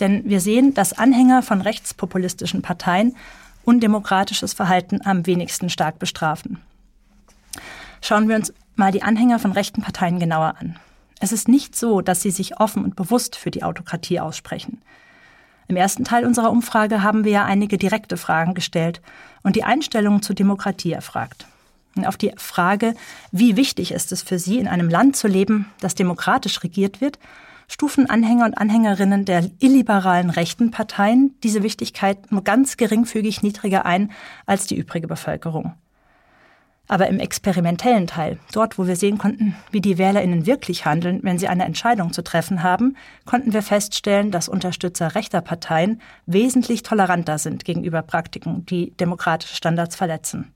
Denn 0.00 0.22
wir 0.24 0.40
sehen, 0.40 0.74
dass 0.74 0.92
Anhänger 0.92 1.42
von 1.42 1.60
rechtspopulistischen 1.60 2.62
Parteien 2.62 3.16
undemokratisches 3.64 4.52
Verhalten 4.52 5.00
am 5.04 5.26
wenigsten 5.26 5.70
stark 5.70 5.98
bestrafen. 5.98 6.60
Schauen 8.00 8.28
wir 8.28 8.36
uns 8.36 8.52
mal 8.76 8.92
die 8.92 9.02
Anhänger 9.02 9.38
von 9.38 9.52
rechten 9.52 9.82
Parteien 9.82 10.18
genauer 10.18 10.56
an. 10.58 10.76
Es 11.20 11.32
ist 11.32 11.48
nicht 11.48 11.76
so, 11.76 12.00
dass 12.00 12.22
sie 12.22 12.30
sich 12.30 12.60
offen 12.60 12.84
und 12.84 12.96
bewusst 12.96 13.36
für 13.36 13.50
die 13.50 13.62
Autokratie 13.62 14.20
aussprechen. 14.20 14.82
Im 15.68 15.76
ersten 15.76 16.04
Teil 16.04 16.26
unserer 16.26 16.50
Umfrage 16.50 17.02
haben 17.02 17.24
wir 17.24 17.32
ja 17.32 17.44
einige 17.44 17.78
direkte 17.78 18.16
Fragen 18.16 18.52
gestellt 18.52 19.00
und 19.42 19.56
die 19.56 19.64
Einstellung 19.64 20.20
zur 20.20 20.34
Demokratie 20.34 20.92
erfragt. 20.92 21.46
Auf 22.04 22.16
die 22.16 22.32
Frage, 22.36 22.94
wie 23.30 23.56
wichtig 23.56 23.92
ist 23.92 24.10
es 24.10 24.22
für 24.22 24.38
Sie, 24.38 24.58
in 24.58 24.66
einem 24.66 24.88
Land 24.88 25.16
zu 25.16 25.28
leben, 25.28 25.70
das 25.80 25.94
demokratisch 25.94 26.62
regiert 26.64 27.00
wird, 27.00 27.18
stufen 27.68 28.10
Anhänger 28.10 28.46
und 28.46 28.58
Anhängerinnen 28.58 29.24
der 29.24 29.48
illiberalen 29.60 30.30
rechten 30.30 30.70
Parteien 30.70 31.34
diese 31.42 31.62
Wichtigkeit 31.62 32.30
nur 32.30 32.44
ganz 32.44 32.76
geringfügig 32.76 33.42
niedriger 33.42 33.86
ein 33.86 34.10
als 34.46 34.66
die 34.66 34.76
übrige 34.76 35.06
Bevölkerung. 35.06 35.74
Aber 36.86 37.08
im 37.08 37.18
experimentellen 37.18 38.06
Teil, 38.06 38.38
dort 38.52 38.76
wo 38.76 38.86
wir 38.86 38.96
sehen 38.96 39.16
konnten, 39.16 39.56
wie 39.70 39.80
die 39.80 39.96
Wählerinnen 39.96 40.44
wirklich 40.44 40.84
handeln, 40.84 41.20
wenn 41.22 41.38
sie 41.38 41.48
eine 41.48 41.64
Entscheidung 41.64 42.12
zu 42.12 42.22
treffen 42.22 42.62
haben, 42.62 42.96
konnten 43.24 43.54
wir 43.54 43.62
feststellen, 43.62 44.30
dass 44.30 44.50
Unterstützer 44.50 45.14
rechter 45.14 45.40
Parteien 45.40 46.02
wesentlich 46.26 46.82
toleranter 46.82 47.38
sind 47.38 47.64
gegenüber 47.64 48.02
Praktiken, 48.02 48.66
die 48.66 48.90
demokratische 48.98 49.56
Standards 49.56 49.96
verletzen. 49.96 50.52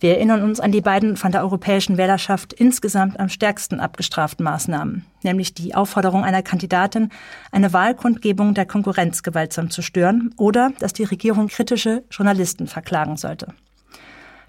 Wir 0.00 0.14
erinnern 0.14 0.44
uns 0.44 0.60
an 0.60 0.70
die 0.70 0.80
beiden 0.80 1.16
von 1.16 1.32
der 1.32 1.42
europäischen 1.42 1.96
Wählerschaft 1.96 2.52
insgesamt 2.52 3.18
am 3.18 3.28
stärksten 3.28 3.80
abgestraften 3.80 4.44
Maßnahmen, 4.44 5.04
nämlich 5.24 5.54
die 5.54 5.74
Aufforderung 5.74 6.24
einer 6.24 6.42
Kandidatin, 6.42 7.10
eine 7.50 7.72
Wahlkundgebung 7.72 8.54
der 8.54 8.64
Konkurrenz 8.64 9.24
gewaltsam 9.24 9.70
zu 9.70 9.82
stören 9.82 10.32
oder 10.36 10.70
dass 10.78 10.92
die 10.92 11.02
Regierung 11.02 11.48
kritische 11.48 12.04
Journalisten 12.12 12.68
verklagen 12.68 13.16
sollte. 13.16 13.54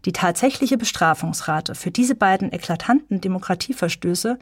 Die 0.06 0.12
tatsächliche 0.12 0.78
Bestrafungsrate 0.78 1.74
für 1.74 1.90
diese 1.90 2.14
beiden 2.14 2.54
eklatanten 2.54 3.20
Demokratieverstöße 3.20 4.38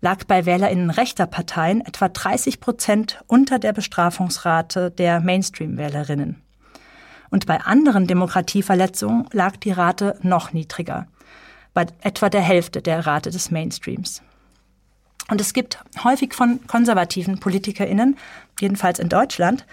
lag 0.00 0.24
bei 0.24 0.44
WählerInnen 0.44 0.90
rechter 0.90 1.26
Parteien 1.26 1.80
etwa 1.80 2.08
30 2.08 2.58
Prozent 2.58 3.22
unter 3.28 3.60
der 3.60 3.72
Bestrafungsrate 3.72 4.90
der 4.90 5.20
Mainstream-Wählerinnen. 5.20 6.41
Und 7.32 7.46
bei 7.46 7.62
anderen 7.62 8.06
Demokratieverletzungen 8.06 9.24
lag 9.32 9.56
die 9.56 9.72
Rate 9.72 10.18
noch 10.20 10.52
niedriger, 10.52 11.06
bei 11.72 11.86
etwa 12.02 12.28
der 12.28 12.42
Hälfte 12.42 12.82
der 12.82 13.06
Rate 13.06 13.30
des 13.30 13.50
Mainstreams. 13.50 14.20
Und 15.30 15.40
es 15.40 15.54
gibt 15.54 15.78
häufig 16.04 16.34
von 16.34 16.60
konservativen 16.66 17.40
PolitikerInnen, 17.40 18.18
jedenfalls 18.60 18.98
in 18.98 19.08
Deutschland, 19.08 19.64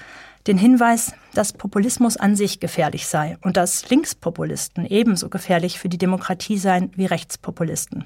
den 0.48 0.58
Hinweis, 0.58 1.12
dass 1.34 1.52
Populismus 1.52 2.16
an 2.16 2.38
sich 2.38 2.62
gefährlich 2.62 3.08
sei 3.08 3.38
und 3.42 3.58
dass 3.58 3.90
Linkspopulisten 3.90 4.86
ebenso 4.86 5.28
gefährlich 5.28 5.80
für 5.80 5.90
die 5.90 5.98
Demokratie 5.98 6.58
seien 6.58 6.94
wie 6.96 7.08
Rechtspopulisten. 7.08 8.06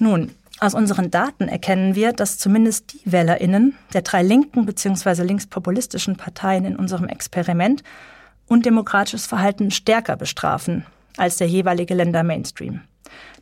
Nun, 0.00 0.32
aus 0.58 0.74
unseren 0.74 1.12
Daten 1.12 1.46
erkennen 1.46 1.94
wir, 1.94 2.12
dass 2.12 2.38
zumindest 2.38 2.94
die 2.94 3.12
Wählerinnen 3.12 3.76
der 3.92 4.02
drei 4.02 4.24
linken 4.24 4.66
bzw. 4.66 5.22
linkspopulistischen 5.22 6.16
Parteien 6.16 6.64
in 6.64 6.74
unserem 6.74 7.06
Experiment 7.06 7.84
undemokratisches 8.46 9.26
Verhalten 9.26 9.70
stärker 9.70 10.16
bestrafen 10.16 10.86
als 11.16 11.36
der 11.36 11.48
jeweilige 11.48 11.94
Länder 11.94 12.22
Mainstream. 12.22 12.80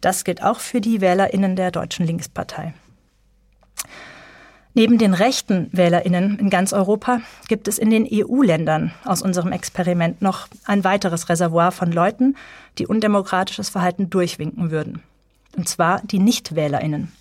Das 0.01 0.25
gilt 0.25 0.43
auch 0.43 0.61
für 0.61 0.81
die 0.81 1.01
Wählerinnen 1.01 1.57
der 1.57 1.71
Deutschen 1.71 2.07
Linkspartei. 2.07 2.75
Neben 4.75 4.97
den 4.97 5.13
rechten 5.13 5.69
Wählerinnen 5.73 6.39
in 6.39 6.49
ganz 6.49 6.73
Europa 6.73 7.21
gibt 7.49 7.69
es 7.69 7.79
in 7.79 7.91
den 7.91 8.09
EU-Ländern 8.11 8.93
aus 9.05 9.21
unserem 9.21 9.53
Experiment 9.53 10.23
noch 10.23 10.49
ein 10.65 10.83
weiteres 10.83 11.29
Reservoir 11.29 11.73
von 11.73 11.93
Leuten, 11.93 12.37
die 12.79 12.87
undemokratisches 12.87 13.69
Verhalten 13.69 14.09
durchwinken 14.09 14.71
würden. 14.71 15.03
Und 15.57 15.69
zwar 15.69 16.01
die 16.01 16.19
Nichtwählerinnen. 16.19 17.13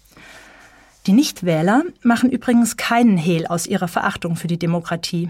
Die 1.07 1.13
Nichtwähler 1.13 1.83
machen 2.03 2.29
übrigens 2.29 2.77
keinen 2.77 3.17
Hehl 3.17 3.47
aus 3.47 3.67
ihrer 3.67 3.89
Verachtung 3.89 4.37
für 4.37 4.47
die 4.47 4.59
Demokratie. 4.59 5.29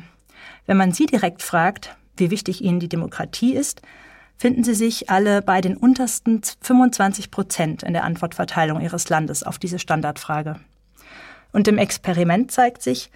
Wenn 0.68 0.78
man 0.78 0.92
sie 0.92 1.08
direkt 1.08 1.42
fragt, 1.42 1.96
wie 2.22 2.32
wichtig 2.32 2.64
ihnen 2.64 2.80
die 2.80 2.88
Demokratie 2.88 3.54
ist, 3.54 3.82
finden 4.38 4.64
sie 4.64 4.74
sich 4.74 5.10
alle 5.10 5.42
bei 5.42 5.60
den 5.60 5.76
untersten 5.76 6.42
25 6.62 7.30
Prozent 7.30 7.84
in 7.84 7.94
der 7.94 8.06
Antwortverteilung 8.06 8.80
ihres 8.80 9.10
Landes 9.10 9.44
auf 9.44 9.60
diese 9.60 9.78
Standardfrage. 9.78 10.60
Und 11.52 11.68
im 11.68 11.78
Experiment 11.78 12.52
zeigt 12.52 12.82
sich, 12.82 13.12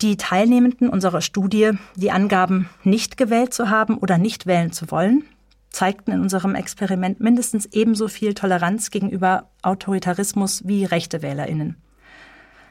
die 0.00 0.16
Teilnehmenden 0.16 0.88
unserer 0.88 1.20
Studie, 1.20 1.72
die 1.96 2.10
angaben, 2.10 2.68
nicht 2.82 3.16
gewählt 3.16 3.52
zu 3.52 3.70
haben 3.70 3.98
oder 3.98 4.18
nicht 4.18 4.46
wählen 4.46 4.72
zu 4.72 4.90
wollen, 4.90 5.24
zeigten 5.70 6.12
in 6.12 6.20
unserem 6.20 6.54
Experiment 6.54 7.20
mindestens 7.20 7.66
ebenso 7.66 8.08
viel 8.08 8.34
Toleranz 8.34 8.90
gegenüber 8.90 9.50
Autoritarismus 9.62 10.66
wie 10.66 10.84
rechte 10.84 11.22
Wählerinnen. 11.22 11.76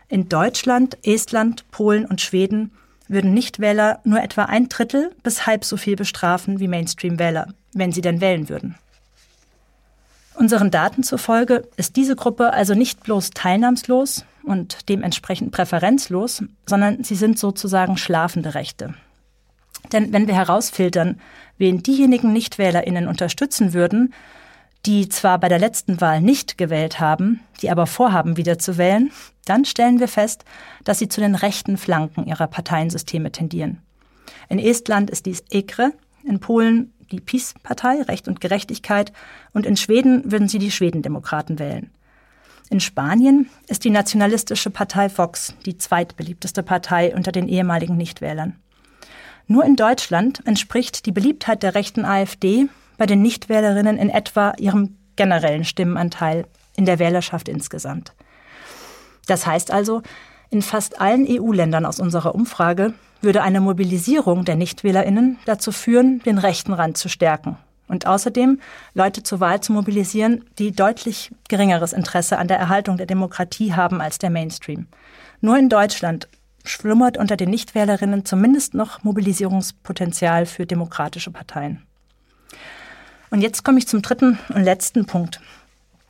In 0.07 0.27
Deutschland, 0.27 0.97
Estland, 1.03 1.69
Polen 1.71 2.05
und 2.05 2.19
Schweden 2.19 2.71
würden 3.11 3.33
Nichtwähler 3.33 3.99
nur 4.03 4.21
etwa 4.21 4.45
ein 4.45 4.69
Drittel 4.69 5.11
bis 5.23 5.45
halb 5.45 5.65
so 5.65 5.77
viel 5.77 5.95
bestrafen 5.95 6.59
wie 6.59 6.67
Mainstream-Wähler, 6.67 7.53
wenn 7.73 7.91
sie 7.91 8.01
denn 8.01 8.21
wählen 8.21 8.49
würden. 8.49 8.75
Unseren 10.35 10.71
Daten 10.71 11.03
zufolge 11.03 11.67
ist 11.75 11.97
diese 11.97 12.15
Gruppe 12.15 12.53
also 12.53 12.73
nicht 12.73 13.03
bloß 13.03 13.31
teilnahmslos 13.31 14.25
und 14.43 14.89
dementsprechend 14.89 15.51
präferenzlos, 15.51 16.43
sondern 16.65 17.03
sie 17.03 17.15
sind 17.15 17.37
sozusagen 17.37 17.97
schlafende 17.97 18.55
Rechte. 18.55 18.93
Denn 19.91 20.13
wenn 20.13 20.27
wir 20.27 20.35
herausfiltern, 20.35 21.19
wen 21.57 21.83
diejenigen 21.83 22.33
Nichtwählerinnen 22.33 23.07
unterstützen 23.07 23.73
würden, 23.73 24.13
die 24.85 25.09
zwar 25.09 25.39
bei 25.39 25.47
der 25.47 25.59
letzten 25.59 26.01
Wahl 26.01 26.21
nicht 26.21 26.57
gewählt 26.57 26.99
haben, 26.99 27.41
die 27.61 27.69
aber 27.69 27.85
vorhaben, 27.85 28.37
wieder 28.37 28.57
zu 28.57 28.77
wählen, 28.77 29.11
dann 29.45 29.65
stellen 29.65 29.99
wir 29.99 30.07
fest, 30.07 30.45
dass 30.83 30.99
sie 30.99 31.09
zu 31.09 31.21
den 31.21 31.35
rechten 31.35 31.77
Flanken 31.77 32.25
ihrer 32.25 32.47
Parteiensysteme 32.47 33.31
tendieren. 33.31 33.81
In 34.49 34.59
Estland 34.59 35.09
ist 35.09 35.25
dies 35.25 35.43
EKRE, 35.49 35.93
in 36.23 36.39
Polen 36.39 36.93
die 37.11 37.19
PiS-Partei, 37.19 38.03
Recht 38.03 38.27
und 38.27 38.41
Gerechtigkeit, 38.41 39.11
und 39.53 39.65
in 39.65 39.77
Schweden 39.77 40.31
würden 40.31 40.47
sie 40.47 40.59
die 40.59 40.71
Schwedendemokraten 40.71 41.59
wählen. 41.59 41.91
In 42.69 42.79
Spanien 42.79 43.49
ist 43.67 43.83
die 43.83 43.89
nationalistische 43.89 44.69
Partei 44.69 45.09
Vox 45.09 45.53
die 45.65 45.77
zweitbeliebteste 45.77 46.63
Partei 46.63 47.13
unter 47.13 47.33
den 47.33 47.49
ehemaligen 47.49 47.97
Nichtwählern. 47.97 48.55
Nur 49.45 49.65
in 49.65 49.75
Deutschland 49.75 50.45
entspricht 50.47 51.05
die 51.05 51.11
Beliebtheit 51.11 51.63
der 51.63 51.75
rechten 51.75 52.05
AfD 52.05 52.69
bei 53.01 53.07
den 53.07 53.23
Nichtwählerinnen 53.23 53.97
in 53.97 54.11
etwa 54.11 54.53
ihrem 54.59 54.95
generellen 55.15 55.65
Stimmenanteil 55.65 56.45
in 56.75 56.85
der 56.85 56.99
Wählerschaft 56.99 57.49
insgesamt. 57.49 58.13
Das 59.25 59.47
heißt 59.47 59.71
also, 59.71 60.03
in 60.51 60.61
fast 60.61 61.01
allen 61.01 61.25
EU-Ländern 61.27 61.87
aus 61.87 61.99
unserer 61.99 62.35
Umfrage 62.35 62.93
würde 63.19 63.41
eine 63.41 63.59
Mobilisierung 63.59 64.45
der 64.45 64.55
Nichtwählerinnen 64.55 65.39
dazu 65.45 65.71
führen, 65.71 66.19
den 66.27 66.37
rechten 66.37 66.73
Rand 66.73 66.95
zu 66.95 67.09
stärken 67.09 67.57
und 67.87 68.05
außerdem 68.05 68.59
Leute 68.93 69.23
zur 69.23 69.39
Wahl 69.39 69.61
zu 69.61 69.73
mobilisieren, 69.73 70.45
die 70.59 70.71
deutlich 70.71 71.31
geringeres 71.49 71.93
Interesse 71.93 72.37
an 72.37 72.47
der 72.47 72.59
Erhaltung 72.59 72.97
der 72.97 73.07
Demokratie 73.07 73.73
haben 73.73 73.99
als 73.99 74.19
der 74.19 74.29
Mainstream. 74.29 74.85
Nur 75.39 75.57
in 75.57 75.69
Deutschland 75.69 76.27
schlummert 76.63 77.17
unter 77.17 77.35
den 77.35 77.49
Nichtwählerinnen 77.49 78.25
zumindest 78.25 78.75
noch 78.75 79.03
Mobilisierungspotenzial 79.03 80.45
für 80.45 80.67
demokratische 80.67 81.31
Parteien. 81.31 81.81
Und 83.31 83.41
jetzt 83.41 83.63
komme 83.63 83.79
ich 83.79 83.87
zum 83.87 84.01
dritten 84.01 84.37
und 84.49 84.63
letzten 84.63 85.05
Punkt. 85.05 85.39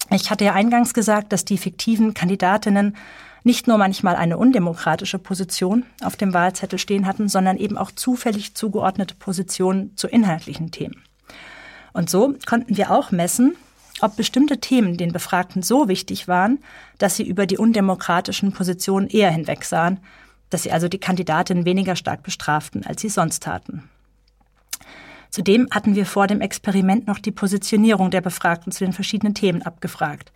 Ich 0.10 0.30
hatte 0.30 0.44
ja 0.44 0.54
eingangs 0.54 0.94
gesagt, 0.94 1.32
dass 1.32 1.46
die 1.46 1.58
fiktiven 1.58 2.14
Kandidatinnen 2.14 2.98
nicht 3.44 3.68
nur 3.68 3.78
manchmal 3.78 4.16
eine 4.16 4.38
undemokratische 4.38 5.20
Position 5.20 5.86
auf 6.04 6.16
dem 6.16 6.34
Wahlzettel 6.34 6.78
stehen 6.78 7.08
hatten, 7.08 7.30
sondern 7.30 7.58
eben 7.58 7.78
auch 7.78 7.92
zufällig 7.92 8.56
zugeordnete 8.56 9.16
Positionen 9.16 9.96
zu 9.96 10.08
inhaltlichen 10.08 10.72
Themen. 10.72 11.02
Und 11.94 12.10
so 12.10 12.36
konnten 12.46 12.76
wir 12.76 12.92
auch 12.92 13.12
messen, 13.12 13.56
ob 14.02 14.16
bestimmte 14.16 14.60
Themen 14.60 14.98
den 14.98 15.12
Befragten 15.12 15.62
so 15.62 15.88
wichtig 15.88 16.28
waren, 16.28 16.60
dass 16.98 17.16
sie 17.16 17.28
über 17.28 17.46
die 17.46 17.58
undemokratischen 17.58 18.52
Positionen 18.52 19.08
eher 19.08 19.32
hinwegsahen, 19.32 20.00
dass 20.50 20.64
sie 20.64 20.72
also 20.72 20.88
die 20.88 21.00
Kandidatin 21.00 21.66
weniger 21.66 21.96
stark 21.96 22.24
bestraften, 22.24 22.84
als 22.86 23.02
sie 23.02 23.10
sonst 23.10 23.44
taten. 23.44 23.90
Zudem 25.32 25.68
hatten 25.72 25.96
wir 25.96 26.06
vor 26.06 26.28
dem 26.28 26.42
Experiment 26.42 27.08
noch 27.08 27.18
die 27.18 27.32
Positionierung 27.32 28.12
der 28.12 28.22
Befragten 28.22 28.72
zu 28.72 28.84
den 28.84 28.94
verschiedenen 28.94 29.34
Themen 29.34 29.62
abgefragt. 29.62 30.34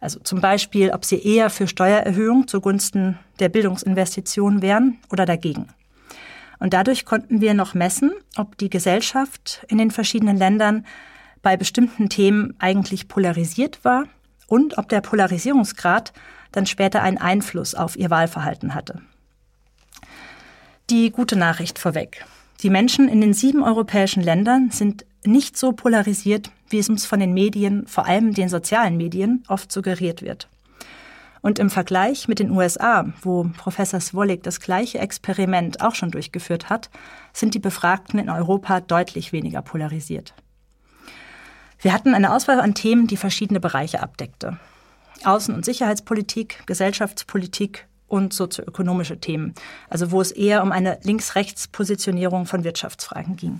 Also 0.00 0.20
zum 0.20 0.42
Beispiel, 0.42 0.90
ob 0.90 1.06
sie 1.06 1.18
eher 1.18 1.48
für 1.48 1.66
Steuererhöhung 1.66 2.46
zugunsten 2.46 3.18
der 3.40 3.48
Bildungsinvestitionen 3.48 4.60
wären 4.60 4.98
oder 5.10 5.24
dagegen. 5.24 5.68
Und 6.58 6.74
dadurch 6.74 7.06
konnten 7.06 7.40
wir 7.40 7.54
noch 7.54 7.72
messen, 7.72 8.12
ob 8.36 8.58
die 8.58 8.68
Gesellschaft 8.68 9.64
in 9.68 9.78
den 9.78 9.90
verschiedenen 9.90 10.36
Ländern 10.36 10.86
bei 11.40 11.56
bestimmten 11.56 12.10
Themen 12.10 12.54
eigentlich 12.58 13.08
polarisiert 13.08 13.82
war 13.82 14.04
und 14.46 14.76
ob 14.76 14.90
der 14.90 15.00
Polarisierungsgrad 15.00 16.12
dann 16.52 16.66
später 16.66 17.02
einen 17.02 17.18
Einfluss 17.18 17.74
auf 17.74 17.96
ihr 17.96 18.10
Wahlverhalten 18.10 18.74
hatte. 18.74 19.00
Die 20.90 21.10
gute 21.10 21.36
Nachricht 21.36 21.78
vorweg. 21.78 22.26
Die 22.64 22.70
Menschen 22.70 23.10
in 23.10 23.20
den 23.20 23.34
sieben 23.34 23.62
europäischen 23.62 24.22
Ländern 24.22 24.70
sind 24.70 25.04
nicht 25.22 25.58
so 25.58 25.72
polarisiert, 25.72 26.50
wie 26.70 26.78
es 26.78 26.88
uns 26.88 27.04
von 27.04 27.20
den 27.20 27.34
Medien, 27.34 27.86
vor 27.86 28.06
allem 28.06 28.32
den 28.32 28.48
sozialen 28.48 28.96
Medien, 28.96 29.44
oft 29.48 29.70
suggeriert 29.70 30.22
wird. 30.22 30.48
Und 31.42 31.58
im 31.58 31.68
Vergleich 31.68 32.26
mit 32.26 32.38
den 32.38 32.50
USA, 32.50 33.12
wo 33.20 33.44
Professor 33.54 34.00
Swolik 34.00 34.42
das 34.44 34.60
gleiche 34.60 34.98
Experiment 34.98 35.82
auch 35.82 35.94
schon 35.94 36.10
durchgeführt 36.10 36.70
hat, 36.70 36.88
sind 37.34 37.52
die 37.52 37.58
Befragten 37.58 38.18
in 38.18 38.30
Europa 38.30 38.80
deutlich 38.80 39.30
weniger 39.32 39.60
polarisiert. 39.60 40.32
Wir 41.78 41.92
hatten 41.92 42.14
eine 42.14 42.32
Auswahl 42.32 42.62
an 42.62 42.72
Themen, 42.72 43.06
die 43.06 43.18
verschiedene 43.18 43.60
Bereiche 43.60 44.02
abdeckte. 44.02 44.56
Außen- 45.22 45.52
und 45.52 45.66
Sicherheitspolitik, 45.66 46.62
Gesellschaftspolitik, 46.64 47.86
und 48.14 48.32
sozioökonomische 48.32 49.18
Themen, 49.18 49.54
also 49.90 50.12
wo 50.12 50.20
es 50.20 50.30
eher 50.30 50.62
um 50.62 50.70
eine 50.70 50.98
Links-Rechts-Positionierung 51.02 52.46
von 52.46 52.62
Wirtschaftsfragen 52.62 53.34
ging. 53.34 53.58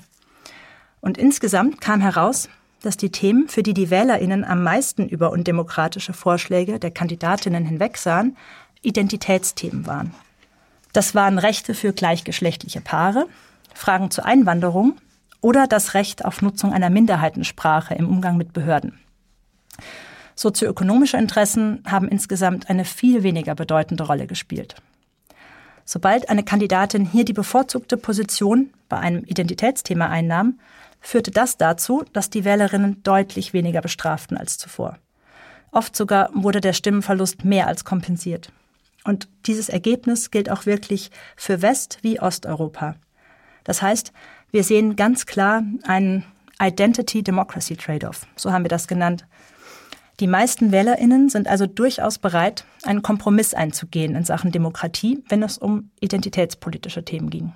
Und 1.00 1.18
insgesamt 1.18 1.80
kam 1.80 2.00
heraus, 2.00 2.48
dass 2.80 2.96
die 2.96 3.10
Themen, 3.10 3.48
für 3.48 3.64
die 3.64 3.74
die 3.74 3.90
Wählerinnen 3.90 4.44
am 4.44 4.62
meisten 4.62 5.08
über 5.08 5.32
undemokratische 5.32 6.12
Vorschläge 6.12 6.78
der 6.78 6.92
Kandidatinnen 6.92 7.64
hinwegsahen, 7.64 8.36
Identitätsthemen 8.82 9.88
waren. 9.88 10.14
Das 10.92 11.16
waren 11.16 11.40
Rechte 11.40 11.74
für 11.74 11.92
gleichgeschlechtliche 11.92 12.80
Paare, 12.80 13.26
Fragen 13.74 14.12
zur 14.12 14.24
Einwanderung 14.24 14.98
oder 15.40 15.66
das 15.66 15.94
Recht 15.94 16.24
auf 16.24 16.42
Nutzung 16.42 16.72
einer 16.72 16.90
Minderheitensprache 16.90 17.94
im 17.94 18.08
Umgang 18.08 18.36
mit 18.36 18.52
Behörden. 18.52 19.00
Sozioökonomische 20.34 21.16
Interessen 21.16 21.82
haben 21.86 22.08
insgesamt 22.08 22.68
eine 22.68 22.84
viel 22.84 23.22
weniger 23.22 23.54
bedeutende 23.54 24.04
Rolle 24.04 24.26
gespielt. 24.26 24.74
Sobald 25.84 26.28
eine 26.28 26.44
Kandidatin 26.44 27.04
hier 27.04 27.24
die 27.24 27.32
bevorzugte 27.32 27.96
Position 27.96 28.70
bei 28.88 28.98
einem 28.98 29.24
Identitätsthema 29.24 30.08
einnahm, 30.08 30.58
führte 31.00 31.30
das 31.30 31.58
dazu, 31.58 32.04
dass 32.12 32.30
die 32.30 32.44
Wählerinnen 32.44 33.02
deutlich 33.02 33.52
weniger 33.52 33.82
bestraften 33.82 34.36
als 34.36 34.56
zuvor. 34.56 34.98
Oft 35.70 35.94
sogar 35.94 36.30
wurde 36.32 36.60
der 36.60 36.72
Stimmenverlust 36.72 37.44
mehr 37.44 37.66
als 37.66 37.84
kompensiert. 37.84 38.50
Und 39.04 39.28
dieses 39.46 39.68
Ergebnis 39.68 40.30
gilt 40.30 40.50
auch 40.50 40.64
wirklich 40.64 41.10
für 41.36 41.60
West- 41.60 41.98
wie 42.02 42.20
Osteuropa. 42.20 42.94
Das 43.64 43.82
heißt, 43.82 44.12
wir 44.50 44.64
sehen 44.64 44.96
ganz 44.96 45.26
klar 45.26 45.62
einen 45.82 46.24
Identity-Democracy-Trade-off, 46.62 48.26
so 48.36 48.52
haben 48.52 48.64
wir 48.64 48.68
das 48.68 48.86
genannt, 48.86 49.26
die 50.20 50.26
meisten 50.26 50.70
Wählerinnen 50.70 51.28
sind 51.28 51.48
also 51.48 51.66
durchaus 51.66 52.18
bereit, 52.18 52.64
einen 52.84 53.02
Kompromiss 53.02 53.52
einzugehen 53.52 54.14
in 54.14 54.24
Sachen 54.24 54.52
Demokratie, 54.52 55.24
wenn 55.28 55.42
es 55.42 55.58
um 55.58 55.90
identitätspolitische 56.00 57.04
Themen 57.04 57.30
ging. 57.30 57.52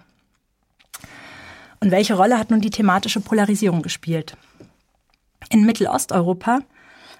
Und 1.81 1.93
welche 1.93 2.15
Rolle 2.15 2.39
hat 2.39 2.51
nun 2.51 2.61
die 2.61 2.71
thematische 2.71 3.21
Polarisierung 3.21 3.83
gespielt? 3.83 4.37
In 5.51 5.65
Mittelosteuropa 5.65 6.61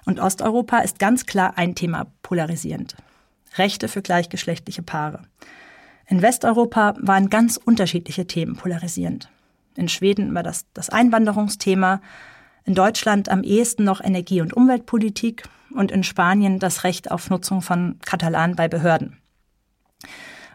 und 0.05 0.19
Osteuropa 0.19 0.79
ist 0.79 0.99
ganz 0.99 1.25
klar 1.25 1.53
ein 1.57 1.75
Thema 1.75 2.07
polarisierend. 2.21 2.95
Rechte 3.57 3.87
für 3.87 4.01
gleichgeschlechtliche 4.01 4.83
Paare. 4.83 5.21
In 6.07 6.21
Westeuropa 6.21 6.95
waren 6.99 7.29
ganz 7.29 7.57
unterschiedliche 7.57 8.27
Themen 8.27 8.55
polarisierend. 8.55 9.29
In 9.75 9.87
Schweden 9.87 10.33
war 10.33 10.43
das 10.43 10.65
das 10.73 10.89
Einwanderungsthema, 10.89 12.01
in 12.65 12.75
Deutschland 12.75 13.29
am 13.29 13.43
ehesten 13.43 13.83
noch 13.83 14.01
Energie- 14.01 14.41
und 14.41 14.53
Umweltpolitik 14.53 15.43
und 15.73 15.91
in 15.91 16.03
Spanien 16.03 16.59
das 16.59 16.83
Recht 16.83 17.11
auf 17.11 17.29
Nutzung 17.29 17.61
von 17.61 17.99
Katalan 18.05 18.55
bei 18.55 18.67
Behörden. 18.67 19.17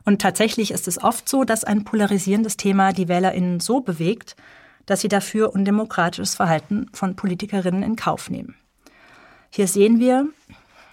Und 0.05 0.21
tatsächlich 0.21 0.71
ist 0.71 0.87
es 0.87 1.03
oft 1.03 1.29
so, 1.29 1.45
dass 1.45 1.65
ein 1.65 1.85
polarisierendes 1.85 2.57
Thema 2.57 2.93
die 2.93 3.09
Wählerinnen 3.09 3.61
so 3.61 3.81
bewegt, 3.81 4.37
dass 4.87 5.01
sie 5.01 5.09
dafür 5.09 5.55
undemokratisches 5.55 6.35
Verhalten 6.35 6.87
von 6.93 7.17
Politikerinnen 7.17 7.83
in 7.83 7.97
Kauf 7.97 8.29
nehmen. 8.29 8.55
Hier 9.51 9.67
sehen 9.67 9.99
wir, 9.99 10.29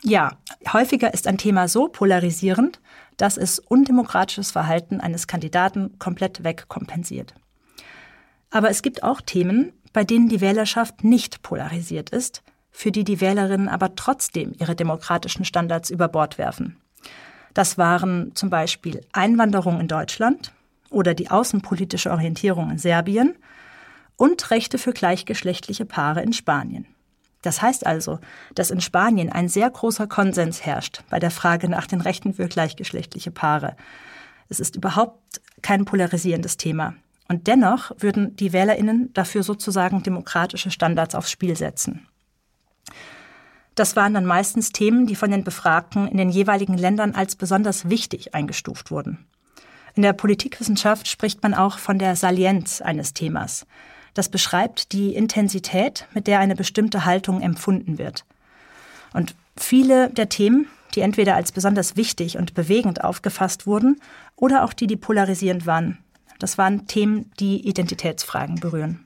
ja, 0.04 0.38
häufiger 0.72 1.14
ist 1.14 1.28
ein 1.28 1.38
Thema 1.38 1.68
so 1.68 1.88
polarisierend, 1.88 2.80
dass 3.18 3.38
es 3.38 3.60
undemokratisches 3.60 4.52
Verhalten 4.52 5.02
eines 5.02 5.28
Kandidaten 5.28 6.00
komplett 6.00 6.44
wegkompensiert. 6.44 7.36
Aber 8.50 8.70
es 8.70 8.82
gibt 8.82 9.04
auch 9.04 9.22
Themen, 9.22 9.74
bei 9.94 10.04
denen 10.04 10.30
die 10.30 10.42
Wählerschaft 10.42 11.04
nicht 11.04 11.42
polarisiert 11.42 12.10
ist, 12.10 12.44
für 12.72 12.92
die 12.92 13.04
die 13.04 13.22
Wählerinnen 13.22 13.68
aber 13.68 13.96
trotzdem 13.96 14.54
ihre 14.58 14.76
demokratischen 14.76 15.46
Standards 15.46 15.90
über 15.90 16.08
Bord 16.08 16.38
werfen. 16.38 16.78
Das 17.54 17.78
waren 17.78 18.34
zum 18.36 18.50
Beispiel 18.50 19.02
Einwanderung 19.12 19.80
in 19.80 19.88
Deutschland 19.88 20.54
oder 20.90 21.14
die 21.14 21.30
außenpolitische 21.30 22.12
Orientierung 22.12 22.72
in 22.72 22.78
Serbien 22.78 23.36
und 24.16 24.52
Rechte 24.52 24.78
für 24.78 24.94
gleichgeschlechtliche 24.94 25.86
Paare 25.86 26.22
in 26.22 26.34
Spanien. 26.34 26.86
Das 27.42 27.62
heißt 27.62 27.86
also, 27.86 28.20
dass 28.54 28.72
in 28.72 28.82
Spanien 28.82 29.32
ein 29.32 29.50
sehr 29.50 29.70
großer 29.70 30.08
Konsens 30.08 30.66
herrscht 30.66 31.02
bei 31.10 31.20
der 31.20 31.32
Frage 31.32 31.68
nach 31.70 31.88
den 31.88 32.02
Rechten 32.02 32.34
für 32.34 32.48
gleichgeschlechtliche 32.48 33.32
Paare. 33.32 33.76
Es 34.48 34.60
ist 34.60 34.76
überhaupt 34.76 35.42
kein 35.62 35.86
polarisierendes 35.86 36.58
Thema. 36.58 36.94
Und 37.32 37.48
dennoch 37.48 37.94
würden 37.98 38.36
die 38.36 38.52
Wählerinnen 38.52 39.14
dafür 39.14 39.44
sozusagen 39.44 40.04
demokratische 40.04 40.70
Standards 40.70 41.16
aufs 41.16 41.32
Spiel 41.32 41.56
setzen. 41.56 42.06
Das 43.74 43.96
waren 43.96 44.14
dann 44.14 44.26
meistens 44.26 44.74
Themen, 44.74 45.08
die 45.08 45.16
von 45.16 45.32
den 45.32 45.46
Befragten 45.46 46.10
in 46.10 46.18
den 46.18 46.30
jeweiligen 46.30 46.78
Ländern 46.78 47.16
als 47.16 47.38
besonders 47.38 47.90
wichtig 47.90 48.36
eingestuft 48.36 48.92
wurden. 48.92 49.26
In 49.96 50.04
der 50.04 50.12
Politikwissenschaft 50.12 51.08
spricht 51.08 51.42
man 51.42 51.54
auch 51.54 51.78
von 51.78 52.00
der 52.00 52.18
Salienz 52.18 52.82
eines 52.82 53.14
Themas. 53.14 53.66
Das 54.14 54.28
beschreibt 54.28 54.92
die 54.92 55.16
Intensität, 55.16 56.08
mit 56.14 56.28
der 56.28 56.40
eine 56.40 56.58
bestimmte 56.58 57.06
Haltung 57.06 57.40
empfunden 57.40 57.98
wird. 57.98 58.26
Und 59.14 59.36
viele 59.56 60.10
der 60.10 60.28
Themen, 60.28 60.68
die 60.96 61.00
entweder 61.00 61.38
als 61.38 61.54
besonders 61.54 61.96
wichtig 61.96 62.38
und 62.38 62.56
bewegend 62.56 63.06
aufgefasst 63.06 63.66
wurden 63.66 64.02
oder 64.36 64.66
auch 64.66 64.74
die, 64.74 64.88
die 64.88 64.98
polarisierend 64.98 65.66
waren, 65.66 65.98
das 66.42 66.58
waren 66.58 66.88
Themen, 66.88 67.32
die 67.40 67.68
Identitätsfragen 67.68 68.60
berühren. 68.60 69.06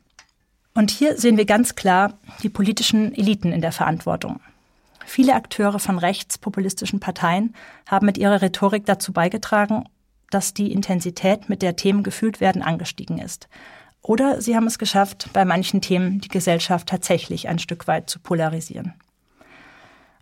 Und 0.74 0.92
hier 0.92 1.18
sehen 1.18 1.38
wir 1.38 1.46
ganz 1.46 1.76
klar 1.76 2.18
die 2.44 2.50
politischen 2.50 3.14
Eliten 3.16 3.52
in 3.52 3.62
der 3.62 3.72
Verantwortung. 3.72 4.40
Viele 5.06 5.36
Akteure 5.36 5.80
von 5.80 5.98
rechtspopulistischen 5.98 7.00
Parteien 7.00 7.54
haben 7.88 8.06
mit 8.06 8.18
ihrer 8.18 8.42
Rhetorik 8.42 8.86
dazu 8.86 9.14
beigetragen, 9.14 9.86
dass 10.32 10.54
die 10.54 10.72
Intensität, 10.72 11.48
mit 11.48 11.62
der 11.62 11.76
Themen 11.76 12.04
gefühlt 12.04 12.42
werden, 12.42 12.62
angestiegen 12.62 13.20
ist. 13.20 13.48
Oder 14.02 14.42
sie 14.42 14.56
haben 14.56 14.68
es 14.68 14.78
geschafft, 14.78 15.30
bei 15.34 15.46
manchen 15.46 15.82
Themen 15.82 16.22
die 16.22 16.28
Gesellschaft 16.28 16.88
tatsächlich 16.88 17.48
ein 17.48 17.60
Stück 17.60 17.88
weit 17.88 18.10
zu 18.10 18.20
polarisieren. 18.20 18.94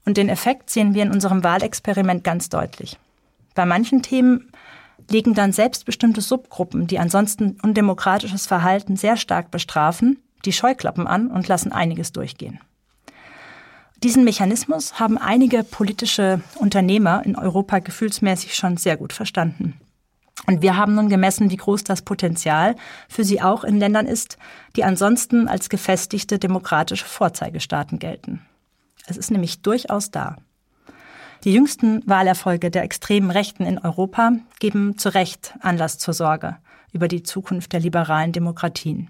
Und 0.05 0.17
den 0.17 0.29
Effekt 0.29 0.69
sehen 0.69 0.93
wir 0.93 1.03
in 1.03 1.11
unserem 1.11 1.43
Wahlexperiment 1.43 2.23
ganz 2.23 2.49
deutlich. 2.49 2.97
Bei 3.55 3.65
manchen 3.65 4.01
Themen 4.01 4.51
legen 5.09 5.33
dann 5.33 5.51
selbstbestimmte 5.51 6.21
Subgruppen, 6.21 6.87
die 6.87 6.99
ansonsten 6.99 7.57
undemokratisches 7.61 8.45
Verhalten 8.45 8.95
sehr 8.95 9.17
stark 9.17 9.51
bestrafen, 9.51 10.19
die 10.45 10.53
Scheuklappen 10.53 11.07
an 11.07 11.27
und 11.27 11.47
lassen 11.47 11.71
einiges 11.71 12.11
durchgehen. 12.11 12.59
Diesen 14.03 14.25
Mechanismus 14.25 14.99
haben 14.99 15.17
einige 15.17 15.63
politische 15.63 16.41
Unternehmer 16.55 17.25
in 17.25 17.37
Europa 17.37 17.79
gefühlsmäßig 17.79 18.53
schon 18.53 18.75
sehr 18.75 18.97
gut 18.97 19.13
verstanden. 19.13 19.79
Und 20.45 20.61
wir 20.61 20.75
haben 20.75 20.95
nun 20.95 21.07
gemessen, 21.07 21.51
wie 21.51 21.57
groß 21.57 21.85
das 21.85 22.01
Potenzial 22.01 22.75
für 23.07 23.23
sie 23.23 23.41
auch 23.41 23.63
in 23.63 23.79
Ländern 23.79 24.07
ist, 24.07 24.37
die 24.75 24.83
ansonsten 24.83 25.47
als 25.47 25.69
gefestigte 25.69 26.37
demokratische 26.37 27.05
Vorzeigestaaten 27.05 27.97
gelten. 27.97 28.41
Es 29.07 29.15
ist 29.15 29.31
nämlich 29.31 29.61
durchaus 29.61 30.11
da. 30.11 30.37
Die 31.43 31.53
jüngsten 31.53 32.01
Wahlerfolge 32.07 32.71
der 32.71 32.83
extremen 32.83 33.29
Rechten 33.29 33.65
in 33.65 33.77
Europa 33.77 34.31
geben 34.59 34.97
zu 34.97 35.13
Recht 35.13 35.53
Anlass 35.59 35.97
zur 35.97 36.13
Sorge 36.13 36.55
über 36.93 37.09
die 37.09 37.23
Zukunft 37.23 37.73
der 37.73 37.81
liberalen 37.81 38.31
Demokratien. 38.31 39.09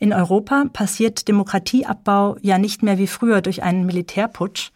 In 0.00 0.12
Europa 0.12 0.64
passiert 0.72 1.28
Demokratieabbau 1.28 2.36
ja 2.40 2.58
nicht 2.58 2.82
mehr 2.82 2.98
wie 2.98 3.06
früher 3.06 3.42
durch 3.42 3.62
einen 3.62 3.86
Militärputsch, 3.86 4.70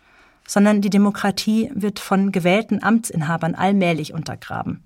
sondern 0.46 0.80
die 0.80 0.90
Demokratie 0.90 1.70
wird 1.74 1.98
von 1.98 2.30
gewählten 2.30 2.82
Amtsinhabern 2.82 3.54
allmählich 3.54 4.12
untergraben. 4.12 4.82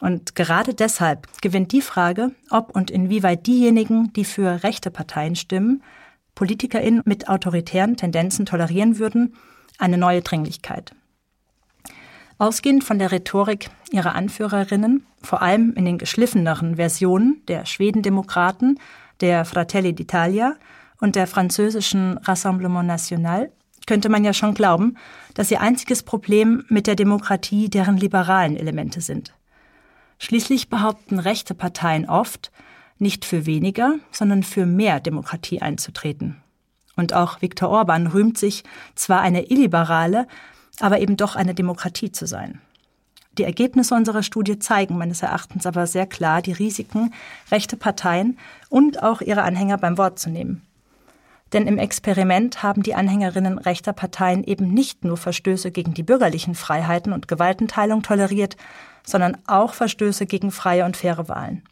Und 0.00 0.34
gerade 0.34 0.74
deshalb 0.74 1.28
gewinnt 1.40 1.72
die 1.72 1.82
Frage, 1.82 2.32
ob 2.50 2.74
und 2.74 2.90
inwieweit 2.90 3.46
diejenigen, 3.46 4.12
die 4.14 4.24
für 4.24 4.62
rechte 4.64 4.90
Parteien 4.90 5.36
stimmen, 5.36 5.82
PolitikerInnen 6.34 7.02
mit 7.04 7.28
autoritären 7.28 7.96
Tendenzen 7.96 8.46
tolerieren 8.46 8.98
würden, 8.98 9.34
eine 9.80 9.98
neue 9.98 10.22
Dringlichkeit. 10.22 10.94
Ausgehend 12.38 12.84
von 12.84 12.98
der 12.98 13.12
Rhetorik 13.12 13.68
ihrer 13.90 14.14
Anführerinnen, 14.14 15.04
vor 15.22 15.42
allem 15.42 15.74
in 15.74 15.84
den 15.84 15.98
geschliffeneren 15.98 16.76
Versionen 16.76 17.42
der 17.48 17.66
Schwedendemokraten, 17.66 18.78
der 19.20 19.44
Fratelli 19.44 19.90
d'Italia 19.90 20.52
und 21.00 21.16
der 21.16 21.26
französischen 21.26 22.16
Rassemblement 22.18 22.86
National, 22.86 23.50
könnte 23.86 24.08
man 24.08 24.24
ja 24.24 24.32
schon 24.32 24.54
glauben, 24.54 24.96
dass 25.34 25.50
ihr 25.50 25.60
einziges 25.60 26.02
Problem 26.02 26.64
mit 26.68 26.86
der 26.86 26.96
Demokratie 26.96 27.68
deren 27.68 27.96
liberalen 27.96 28.56
Elemente 28.56 29.00
sind. 29.00 29.34
Schließlich 30.18 30.68
behaupten 30.68 31.18
rechte 31.18 31.54
Parteien 31.54 32.08
oft, 32.08 32.52
nicht 32.98 33.24
für 33.24 33.46
weniger, 33.46 33.94
sondern 34.12 34.42
für 34.42 34.66
mehr 34.66 35.00
Demokratie 35.00 35.60
einzutreten. 35.60 36.39
Und 37.00 37.14
auch 37.14 37.40
Viktor 37.40 37.70
Orban 37.70 38.08
rühmt 38.08 38.36
sich, 38.36 38.62
zwar 38.94 39.22
eine 39.22 39.50
illiberale, 39.50 40.26
aber 40.80 41.00
eben 41.00 41.16
doch 41.16 41.34
eine 41.34 41.54
Demokratie 41.54 42.12
zu 42.12 42.26
sein. 42.26 42.60
Die 43.38 43.44
Ergebnisse 43.44 43.94
unserer 43.94 44.22
Studie 44.22 44.58
zeigen 44.58 44.98
meines 44.98 45.22
Erachtens 45.22 45.64
aber 45.64 45.86
sehr 45.86 46.06
klar 46.06 46.42
die 46.42 46.52
Risiken, 46.52 47.14
rechte 47.50 47.78
Parteien 47.78 48.36
und 48.68 49.02
auch 49.02 49.22
ihre 49.22 49.44
Anhänger 49.44 49.78
beim 49.78 49.96
Wort 49.96 50.18
zu 50.18 50.28
nehmen. 50.28 50.60
Denn 51.54 51.66
im 51.66 51.78
Experiment 51.78 52.62
haben 52.62 52.82
die 52.82 52.94
Anhängerinnen 52.94 53.56
rechter 53.56 53.94
Parteien 53.94 54.44
eben 54.44 54.74
nicht 54.74 55.02
nur 55.02 55.16
Verstöße 55.16 55.70
gegen 55.70 55.94
die 55.94 56.02
bürgerlichen 56.02 56.54
Freiheiten 56.54 57.14
und 57.14 57.28
Gewaltenteilung 57.28 58.02
toleriert, 58.02 58.58
sondern 59.06 59.38
auch 59.46 59.72
Verstöße 59.72 60.26
gegen 60.26 60.50
freie 60.50 60.84
und 60.84 60.98
faire 60.98 61.28
Wahlen. 61.30 61.62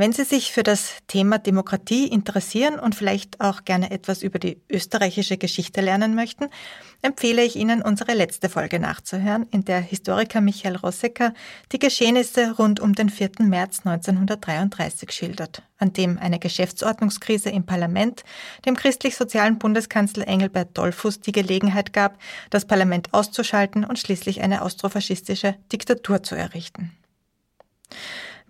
Wenn 0.00 0.12
Sie 0.12 0.22
sich 0.22 0.52
für 0.52 0.62
das 0.62 0.92
Thema 1.08 1.40
Demokratie 1.40 2.06
interessieren 2.06 2.78
und 2.78 2.94
vielleicht 2.94 3.40
auch 3.40 3.64
gerne 3.64 3.90
etwas 3.90 4.22
über 4.22 4.38
die 4.38 4.62
österreichische 4.70 5.38
Geschichte 5.38 5.80
lernen 5.80 6.14
möchten, 6.14 6.46
empfehle 7.02 7.42
ich 7.42 7.56
Ihnen, 7.56 7.82
unsere 7.82 8.14
letzte 8.14 8.48
Folge 8.48 8.78
nachzuhören, 8.78 9.48
in 9.50 9.64
der 9.64 9.80
Historiker 9.80 10.40
Michael 10.40 10.76
Rossecker 10.76 11.34
die 11.72 11.80
Geschehnisse 11.80 12.54
rund 12.56 12.78
um 12.78 12.94
den 12.94 13.10
4. 13.10 13.30
März 13.40 13.80
1933 13.84 15.10
schildert, 15.10 15.62
an 15.78 15.92
dem 15.92 16.16
eine 16.16 16.38
Geschäftsordnungskrise 16.38 17.50
im 17.50 17.66
Parlament 17.66 18.22
dem 18.66 18.76
christlich-sozialen 18.76 19.58
Bundeskanzler 19.58 20.28
Engelbert 20.28 20.78
Dollfuß 20.78 21.22
die 21.22 21.32
Gelegenheit 21.32 21.92
gab, 21.92 22.18
das 22.50 22.66
Parlament 22.66 23.12
auszuschalten 23.14 23.84
und 23.84 23.98
schließlich 23.98 24.42
eine 24.42 24.62
austrofaschistische 24.62 25.56
Diktatur 25.72 26.22
zu 26.22 26.36
errichten. 26.36 26.92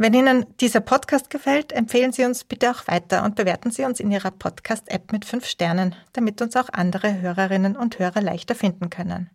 Wenn 0.01 0.15
Ihnen 0.15 0.47
dieser 0.61 0.79
Podcast 0.79 1.29
gefällt, 1.29 1.73
empfehlen 1.73 2.13
Sie 2.13 2.25
uns 2.25 2.45
bitte 2.45 2.71
auch 2.71 2.87
weiter 2.87 3.25
und 3.25 3.35
bewerten 3.35 3.73
Sie 3.73 3.85
uns 3.85 3.99
in 3.99 4.13
Ihrer 4.13 4.31
Podcast-App 4.31 5.11
mit 5.11 5.25
fünf 5.25 5.45
Sternen, 5.45 5.97
damit 6.13 6.41
uns 6.41 6.55
auch 6.55 6.69
andere 6.73 7.21
Hörerinnen 7.21 7.77
und 7.77 7.99
Hörer 7.99 8.21
leichter 8.21 8.55
finden 8.55 8.91
können. 8.91 9.29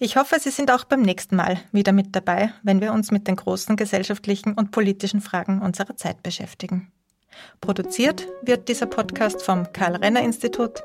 Ich 0.00 0.16
hoffe, 0.16 0.40
Sie 0.40 0.50
sind 0.50 0.72
auch 0.72 0.82
beim 0.82 1.02
nächsten 1.02 1.36
Mal 1.36 1.60
wieder 1.70 1.92
mit 1.92 2.16
dabei, 2.16 2.52
wenn 2.64 2.80
wir 2.80 2.92
uns 2.92 3.12
mit 3.12 3.28
den 3.28 3.36
großen 3.36 3.76
gesellschaftlichen 3.76 4.54
und 4.54 4.72
politischen 4.72 5.20
Fragen 5.20 5.62
unserer 5.62 5.96
Zeit 5.96 6.24
beschäftigen. 6.24 6.90
Produziert 7.60 8.26
wird 8.42 8.68
dieser 8.68 8.86
Podcast 8.86 9.42
vom 9.42 9.72
Karl-Renner-Institut, 9.72 10.82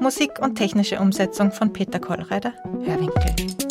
Musik 0.00 0.38
und 0.40 0.56
technische 0.56 0.98
Umsetzung 0.98 1.52
von 1.52 1.72
Peter 1.72 1.98
Kollreider, 1.98 2.52
Hörwinkel. 2.84 3.67